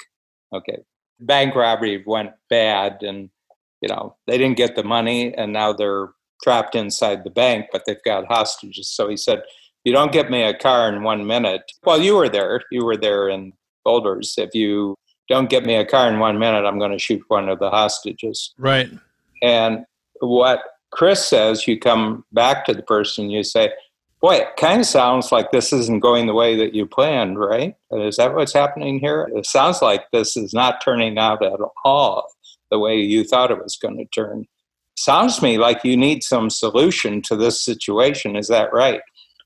Okay. 0.54 0.80
Bank 1.19 1.56
robbery 1.56 2.04
went 2.06 2.32
bad 2.50 3.04
and 3.04 3.30
you 3.86 3.93
know, 3.93 4.15
they 4.26 4.38
didn't 4.38 4.58
get 4.58 4.76
the 4.76 4.84
money 4.84 5.34
and 5.36 5.54
now 5.54 5.71
they're 5.71 6.10
trapped 6.43 6.74
inside 6.76 7.24
the 7.24 7.30
bank, 7.30 7.67
but 7.71 7.84
they've 7.86 8.04
got 8.04 8.26
hostages. 8.26 8.89
So 8.89 9.08
he 9.10 9.15
said, 9.15 9.43
You 9.84 9.93
don't 9.93 10.12
get 10.12 10.32
me 10.32 10.43
a 10.43 10.58
car 10.58 10.89
in 10.89 11.04
one 11.04 11.28
minute. 11.28 11.71
Well, 11.84 12.02
you 12.02 12.15
were 12.15 12.30
there. 12.30 12.62
You 12.71 12.84
were 12.84 12.98
there 12.98 13.30
in 13.30 13.54
Boulders. 13.84 14.36
If 14.38 14.56
you 14.56 14.95
don't 15.30 15.50
get 15.50 15.65
me 15.65 15.76
a 15.76 15.86
car 15.86 16.12
in 16.12 16.19
one 16.19 16.39
minute, 16.39 16.65
I'm 16.65 16.80
going 16.80 16.91
to 16.91 17.00
shoot 17.00 17.21
one 17.28 17.48
of 17.48 17.60
the 17.60 17.69
hostages. 17.69 18.56
Right. 18.58 18.89
And 19.43 19.86
what 20.19 20.63
Chris 20.91 21.24
says, 21.24 21.67
you 21.67 21.80
come 21.80 22.26
back 22.32 22.65
to 22.65 22.74
the 22.74 22.82
person, 22.82 23.30
you 23.30 23.43
say, 23.43 23.71
Boy, 24.25 24.38
it 24.38 24.55
kind 24.57 24.81
of 24.81 24.88
sounds 24.88 25.31
like 25.31 25.51
this 25.51 25.71
isn't 25.71 25.99
going 25.99 26.25
the 26.25 26.33
way 26.33 26.55
that 26.55 26.73
you 26.73 26.88
planned, 26.88 27.38
right? 27.38 27.75
Is 27.91 28.17
that 28.17 28.33
what's 28.33 28.53
happening 28.53 28.97
here? 28.97 29.29
It 29.35 29.45
sounds 29.45 29.83
like 29.83 30.09
this 30.11 30.35
is 30.35 30.51
not 30.51 30.81
turning 30.83 31.19
out 31.19 31.45
at 31.45 31.59
all 31.83 32.27
the 32.71 32.79
way 32.79 32.95
you 32.95 33.23
thought 33.23 33.51
it 33.51 33.61
was 33.61 33.77
going 33.79 33.97
to 33.97 34.05
turn. 34.05 34.47
Sounds 34.97 35.38
to 35.38 35.43
me 35.43 35.59
like 35.59 35.83
you 35.83 35.95
need 35.95 36.23
some 36.23 36.49
solution 36.49 37.21
to 37.21 37.35
this 37.35 37.63
situation. 37.63 38.35
Is 38.35 38.47
that 38.47 38.73
right? 38.73 39.01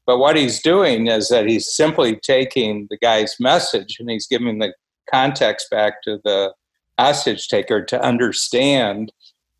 But 0.05 0.19
what 0.19 0.37
he's 0.37 0.61
doing 0.61 1.07
is 1.07 1.27
that 1.27 1.45
he's 1.45 1.69
simply 1.69 2.15
taking 2.15 2.87
the 2.89 2.97
guy's 2.99 3.35
message 3.37 3.97
and 3.99 4.09
he's 4.09 4.27
giving 4.27 4.59
the 4.59 4.73
context 5.11 5.69
back 5.69 6.01
to 6.03 6.21
the 6.23 6.53
hostage 6.97 7.49
taker 7.49 7.83
to 7.83 8.01
understand 8.01 9.11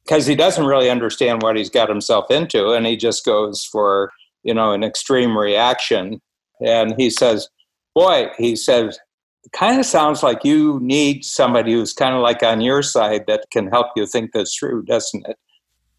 because 0.06 0.28
he 0.28 0.36
doesn't 0.36 0.66
really 0.66 0.90
understand 0.90 1.42
what 1.44 1.58
he's 1.58 1.70
got 1.70 1.90
himself 1.90 2.32
into 2.32 2.72
and 2.72 2.86
he 2.86 2.96
just 2.96 3.26
goes 3.26 3.66
for 3.66 4.14
you 4.44 4.54
know 4.54 4.72
an 4.72 4.84
extreme 4.84 5.38
reaction 5.38 6.22
and 6.66 6.94
he 6.98 7.10
says 7.10 7.50
boy 7.96 8.28
he 8.38 8.56
says 8.56 9.00
it 9.44 9.52
kind 9.58 9.80
of 9.80 9.86
sounds 9.86 10.22
like 10.22 10.44
you 10.44 10.80
need 10.82 11.24
somebody 11.24 11.74
who's 11.74 11.94
kind 11.94 12.14
of 12.14 12.22
like 12.22 12.44
on 12.44 12.62
your 12.62 12.82
side 12.82 13.26
that 13.28 13.46
can 13.52 13.68
help 13.68 13.88
you 13.96 14.06
think 14.06 14.32
this 14.34 14.56
through, 14.56 14.84
doesn't 14.84 15.26
it? 15.28 15.38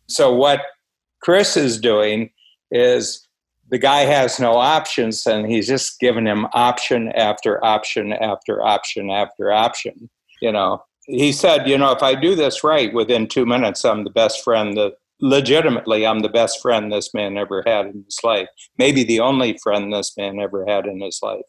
So, 0.09 0.35
what 0.35 0.61
Chris 1.23 1.57
is 1.57 1.81
doing 1.81 2.31
is 2.71 3.27
the 3.71 3.79
guy 3.79 4.01
has 4.01 4.39
no 4.39 4.53
options 4.53 5.27
and 5.27 5.51
he's 5.51 5.69
just 5.69 6.01
giving 6.01 6.27
him 6.27 6.47
option 6.53 7.13
after 7.13 7.65
option 7.65 8.13
after 8.13 8.63
option 8.63 9.11
after 9.11 9.53
option. 9.53 10.11
You 10.43 10.53
know, 10.53 10.83
he 11.07 11.33
said, 11.33 11.69
you 11.69 11.79
know, 11.79 11.93
if 11.93 12.03
I 12.03 12.15
do 12.15 12.35
this 12.35 12.65
right 12.65 12.93
within 12.93 13.27
two 13.27 13.47
minutes, 13.47 13.85
I'm 13.85 14.05
the 14.05 14.11
best 14.11 14.45
friend 14.45 14.77
that 14.77 14.95
legitimately 15.21 16.07
I'm 16.07 16.21
the 16.21 16.29
best 16.29 16.61
friend 16.61 16.93
this 16.93 17.13
man 17.15 17.37
ever 17.37 17.63
had 17.67 17.87
in 17.87 18.05
his 18.05 18.19
life. 18.23 18.49
Maybe 18.79 19.05
the 19.05 19.21
only 19.21 19.59
friend 19.63 19.93
this 19.93 20.17
man 20.17 20.41
ever 20.41 20.65
had 20.67 20.87
in 20.87 21.01
his 21.01 21.21
life 21.23 21.45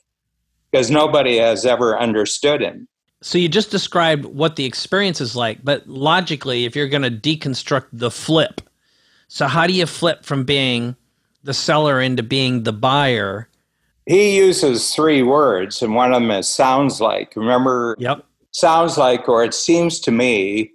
because 0.72 0.90
nobody 0.90 1.38
has 1.38 1.66
ever 1.66 2.00
understood 2.00 2.62
him. 2.62 2.88
So 3.22 3.38
you 3.38 3.48
just 3.48 3.70
described 3.70 4.26
what 4.26 4.56
the 4.56 4.66
experience 4.66 5.22
is 5.22 5.36
like, 5.36 5.64
but 5.64 5.88
logically, 5.88 6.66
if 6.66 6.76
you're 6.76 6.88
going 6.88 7.04
to 7.04 7.12
deconstruct 7.12 7.88
the 7.94 8.10
flip, 8.10 8.62
so 9.28 9.48
how 9.48 9.68
do 9.68 9.74
you 9.74 9.86
flip 9.86 10.26
from 10.26 10.44
being 10.44 10.96
the 11.44 11.54
seller 11.54 12.02
into 12.02 12.24
being 12.24 12.64
the 12.64 12.74
buyer? 12.74 13.48
He 14.08 14.38
uses 14.38 14.94
three 14.94 15.22
words, 15.22 15.82
and 15.84 15.94
one 15.94 16.12
of 16.12 16.22
them 16.22 16.32
is 16.32 16.50
sounds 16.50 17.00
like. 17.00 17.34
Remember? 17.36 17.96
Yep. 18.00 18.26
Sounds 18.52 18.98
like, 18.98 19.30
or 19.30 19.44
it 19.44 19.54
seems 19.54 20.00
to 20.02 20.12
me. 20.12 20.72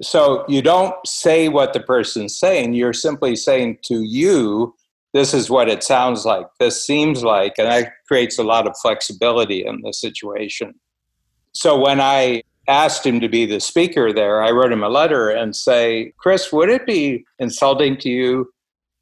So 0.00 0.44
you 0.48 0.62
don't 0.62 0.94
say 1.06 1.48
what 1.48 1.72
the 1.72 1.80
person's 1.80 2.38
saying, 2.38 2.74
you're 2.74 2.92
simply 2.92 3.34
saying 3.34 3.78
to 3.84 4.02
you, 4.02 4.74
this 5.12 5.34
is 5.34 5.50
what 5.50 5.68
it 5.68 5.82
sounds 5.82 6.24
like, 6.24 6.46
this 6.60 6.84
seems 6.84 7.24
like, 7.24 7.54
and 7.58 7.66
that 7.66 7.92
creates 8.06 8.38
a 8.38 8.44
lot 8.44 8.68
of 8.68 8.76
flexibility 8.80 9.64
in 9.66 9.80
the 9.82 9.92
situation. 9.92 10.74
So 11.52 11.78
when 11.78 12.00
I 12.00 12.42
asked 12.68 13.04
him 13.04 13.18
to 13.20 13.28
be 13.28 13.46
the 13.46 13.58
speaker 13.58 14.12
there, 14.12 14.42
I 14.42 14.50
wrote 14.50 14.70
him 14.70 14.84
a 14.84 14.88
letter 14.88 15.30
and 15.30 15.56
say, 15.56 16.12
Chris, 16.18 16.52
would 16.52 16.68
it 16.68 16.86
be 16.86 17.24
insulting 17.38 17.96
to 17.98 18.08
you 18.10 18.52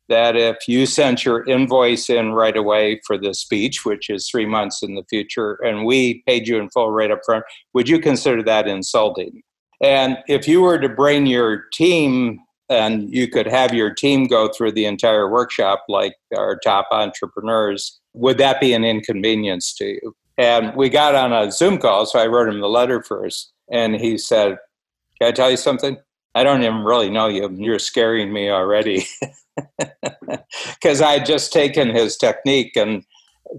that 0.09 0.37
if 0.37 0.57
you 0.69 0.87
sent 0.87 1.25
your 1.25 1.45
invoice 1.47 2.09
in 2.09 2.33
right 2.33 2.57
away 2.57 3.01
for 3.05 3.19
the 3.19 3.35
speech, 3.35 3.85
which 3.85 4.09
is 4.09 4.29
three 4.29 4.47
months 4.47 4.83
in 4.83 4.95
the 4.95 5.05
future, 5.11 5.59
and 5.65 5.85
we 5.85 6.23
paid 6.27 6.47
you 6.47 6.59
in 6.59 6.71
full 6.71 6.93
right 6.93 7.11
up 7.11 7.21
front, 7.27 7.45
would 7.75 7.89
you 7.89 7.99
consider 7.99 8.43
that 8.45 8.69
insulting? 8.69 9.43
And 9.83 10.19
if 10.27 10.49
you 10.49 10.63
were 10.63 10.79
to 10.79 10.89
bring 10.89 11.27
your 11.27 11.65
team 11.73 12.41
and 12.69 13.13
you 13.13 13.29
could 13.29 13.47
have 13.47 13.75
your 13.75 13.93
team 13.95 14.27
go 14.27 14.49
through 14.49 14.73
the 14.73 14.87
entire 14.87 15.31
workshop 15.31 15.85
like 15.89 16.15
our 16.37 16.59
top 16.59 16.89
entrepreneurs 16.91 18.01
would 18.15 18.39
that 18.39 18.61
be 18.61 18.73
an 18.73 18.83
inconvenience 18.83 19.75
to 19.75 19.85
you? 19.85 20.17
And 20.39 20.75
we 20.75 20.89
got 20.89 21.15
on 21.15 21.33
a 21.33 21.53
zoom 21.53 21.79
call 21.79 22.07
so 22.07 22.19
i 22.19 22.27
wrote 22.27 22.49
him 22.49 22.61
the 22.61 22.69
letter 22.69 23.03
first 23.03 23.53
and 23.71 23.95
he 23.95 24.19
said 24.19 24.59
can 25.21 25.29
i 25.29 25.33
tell 25.33 25.51
you 25.51 25.57
something? 25.57 25.97
I 26.35 26.45
don't 26.45 26.63
even 26.63 26.85
really 26.85 27.09
know 27.09 27.29
you. 27.29 27.49
You're 27.57 27.79
scaring 27.79 28.33
me 28.33 28.51
already. 28.51 29.07
Because 30.75 31.01
i 31.01 31.13
had 31.13 31.25
just 31.25 31.51
taken 31.53 31.95
his 31.95 32.17
technique 32.17 32.77
and 32.77 33.03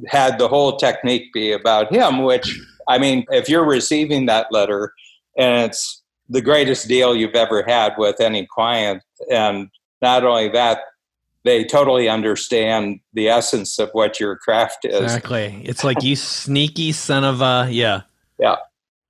had 0.07 0.37
the 0.37 0.47
whole 0.47 0.77
technique 0.77 1.33
be 1.33 1.51
about 1.51 1.91
him 1.91 2.23
which 2.23 2.55
i 2.87 2.99
mean 2.99 3.25
if 3.31 3.49
you're 3.49 3.65
receiving 3.65 4.27
that 4.27 4.47
letter 4.51 4.93
and 5.37 5.71
it's 5.71 6.03
the 6.29 6.41
greatest 6.41 6.87
deal 6.87 7.15
you've 7.15 7.35
ever 7.35 7.63
had 7.63 7.93
with 7.97 8.19
any 8.19 8.45
client. 8.45 9.03
And 9.31 9.69
not 10.01 10.23
only 10.23 10.49
that, 10.49 10.81
they 11.43 11.63
totally 11.63 12.09
understand 12.09 12.99
the 13.13 13.29
essence 13.29 13.79
of 13.79 13.89
what 13.93 14.19
your 14.19 14.35
craft 14.35 14.85
is. 14.85 15.01
Exactly. 15.01 15.61
It's 15.63 15.83
like 15.83 16.03
you 16.03 16.15
sneaky 16.15 16.91
son 16.91 17.23
of 17.23 17.41
a 17.41 17.67
yeah. 17.71 18.01
Yeah. 18.39 18.57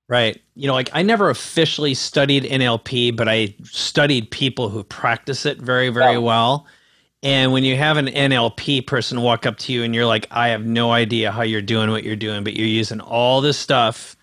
Right. 0.07 0.39
You 0.55 0.67
know, 0.67 0.73
like 0.73 0.89
I 0.93 1.01
never 1.01 1.29
officially 1.29 1.93
studied 1.93 2.43
NLP, 2.43 3.15
but 3.15 3.27
I 3.27 3.55
studied 3.63 4.31
people 4.31 4.69
who 4.69 4.83
practice 4.83 5.45
it 5.45 5.57
very, 5.57 5.89
very 5.89 6.13
yeah. 6.13 6.19
well. 6.19 6.67
And 7.23 7.51
when 7.51 7.63
you 7.63 7.75
have 7.75 7.97
an 7.97 8.07
NLP 8.07 8.85
person 8.85 9.21
walk 9.21 9.45
up 9.45 9.57
to 9.57 9.73
you 9.73 9.83
and 9.83 9.93
you're 9.95 10.05
like, 10.05 10.27
I 10.29 10.49
have 10.49 10.65
no 10.65 10.91
idea 10.91 11.31
how 11.31 11.41
you're 11.41 11.63
doing 11.63 11.89
what 11.89 12.03
you're 12.03 12.15
doing, 12.15 12.43
but 12.43 12.53
you're 12.53 12.67
using 12.67 13.01
all 13.01 13.41
this 13.41 13.57
stuff 13.57 14.15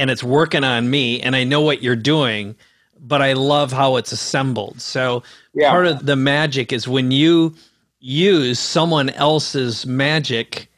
and 0.00 0.10
it's 0.10 0.24
working 0.24 0.64
on 0.64 0.88
me 0.88 1.20
and 1.20 1.36
I 1.36 1.44
know 1.44 1.60
what 1.60 1.82
you're 1.82 1.94
doing, 1.94 2.56
but 2.98 3.20
I 3.20 3.34
love 3.34 3.70
how 3.70 3.96
it's 3.96 4.12
assembled. 4.12 4.80
So 4.80 5.22
yeah. 5.52 5.70
part 5.70 5.86
of 5.86 6.06
the 6.06 6.16
magic 6.16 6.72
is 6.72 6.88
when 6.88 7.10
you 7.10 7.54
use 7.98 8.58
someone 8.58 9.10
else's 9.10 9.84
magic 9.84 10.68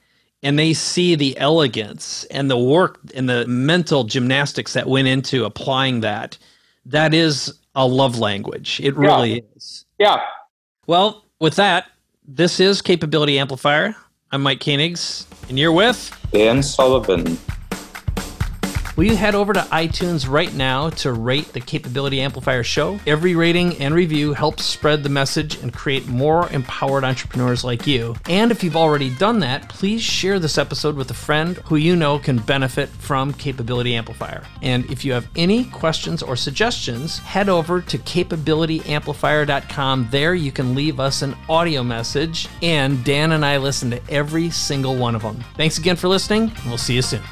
and 0.42 0.58
they 0.58 0.74
see 0.74 1.14
the 1.14 1.38
elegance 1.38 2.24
and 2.32 2.50
the 2.50 2.58
work 2.58 2.98
and 3.14 3.28
the 3.28 3.46
mental 3.46 4.02
gymnastics 4.02 4.72
that 4.72 4.88
went 4.88 5.06
into 5.06 5.44
applying 5.44 6.00
that. 6.00 6.36
That 6.84 7.14
is 7.14 7.54
a 7.76 7.86
love 7.86 8.18
language. 8.18 8.80
It 8.82 8.96
really 8.96 9.34
yeah. 9.34 9.40
is. 9.54 9.84
Yeah. 10.00 10.20
Well, 10.88 11.24
with 11.38 11.54
that, 11.54 11.86
this 12.26 12.58
is 12.58 12.82
Capability 12.82 13.38
Amplifier. 13.38 13.94
I'm 14.32 14.42
Mike 14.42 14.58
Koenigs, 14.58 15.26
and 15.48 15.60
you're 15.60 15.70
with 15.70 16.10
Dan 16.32 16.60
Sullivan. 16.60 17.38
Will 18.94 19.04
you 19.04 19.16
head 19.16 19.34
over 19.34 19.54
to 19.54 19.60
iTunes 19.60 20.28
right 20.28 20.52
now 20.52 20.90
to 20.90 21.14
rate 21.14 21.54
the 21.54 21.60
Capability 21.60 22.20
Amplifier 22.20 22.62
show? 22.62 23.00
Every 23.06 23.34
rating 23.34 23.78
and 23.78 23.94
review 23.94 24.34
helps 24.34 24.66
spread 24.66 25.02
the 25.02 25.08
message 25.08 25.54
and 25.62 25.72
create 25.72 26.08
more 26.08 26.46
empowered 26.50 27.02
entrepreneurs 27.02 27.64
like 27.64 27.86
you. 27.86 28.14
And 28.28 28.50
if 28.50 28.62
you've 28.62 28.76
already 28.76 29.08
done 29.14 29.38
that, 29.40 29.70
please 29.70 30.02
share 30.02 30.38
this 30.38 30.58
episode 30.58 30.94
with 30.94 31.10
a 31.10 31.14
friend 31.14 31.56
who 31.64 31.76
you 31.76 31.96
know 31.96 32.18
can 32.18 32.36
benefit 32.36 32.90
from 32.90 33.32
Capability 33.32 33.94
Amplifier. 33.94 34.44
And 34.60 34.84
if 34.90 35.06
you 35.06 35.14
have 35.14 35.26
any 35.36 35.64
questions 35.64 36.22
or 36.22 36.36
suggestions, 36.36 37.16
head 37.20 37.48
over 37.48 37.80
to 37.80 37.96
capabilityamplifier.com. 37.96 40.08
There 40.10 40.34
you 40.34 40.52
can 40.52 40.74
leave 40.74 41.00
us 41.00 41.22
an 41.22 41.34
audio 41.48 41.82
message, 41.82 42.46
and 42.60 43.02
Dan 43.04 43.32
and 43.32 43.42
I 43.42 43.56
listen 43.56 43.90
to 43.92 44.02
every 44.10 44.50
single 44.50 44.96
one 44.96 45.14
of 45.14 45.22
them. 45.22 45.42
Thanks 45.56 45.78
again 45.78 45.96
for 45.96 46.08
listening, 46.08 46.52
and 46.54 46.66
we'll 46.66 46.76
see 46.76 46.94
you 46.94 47.02
soon. 47.02 47.22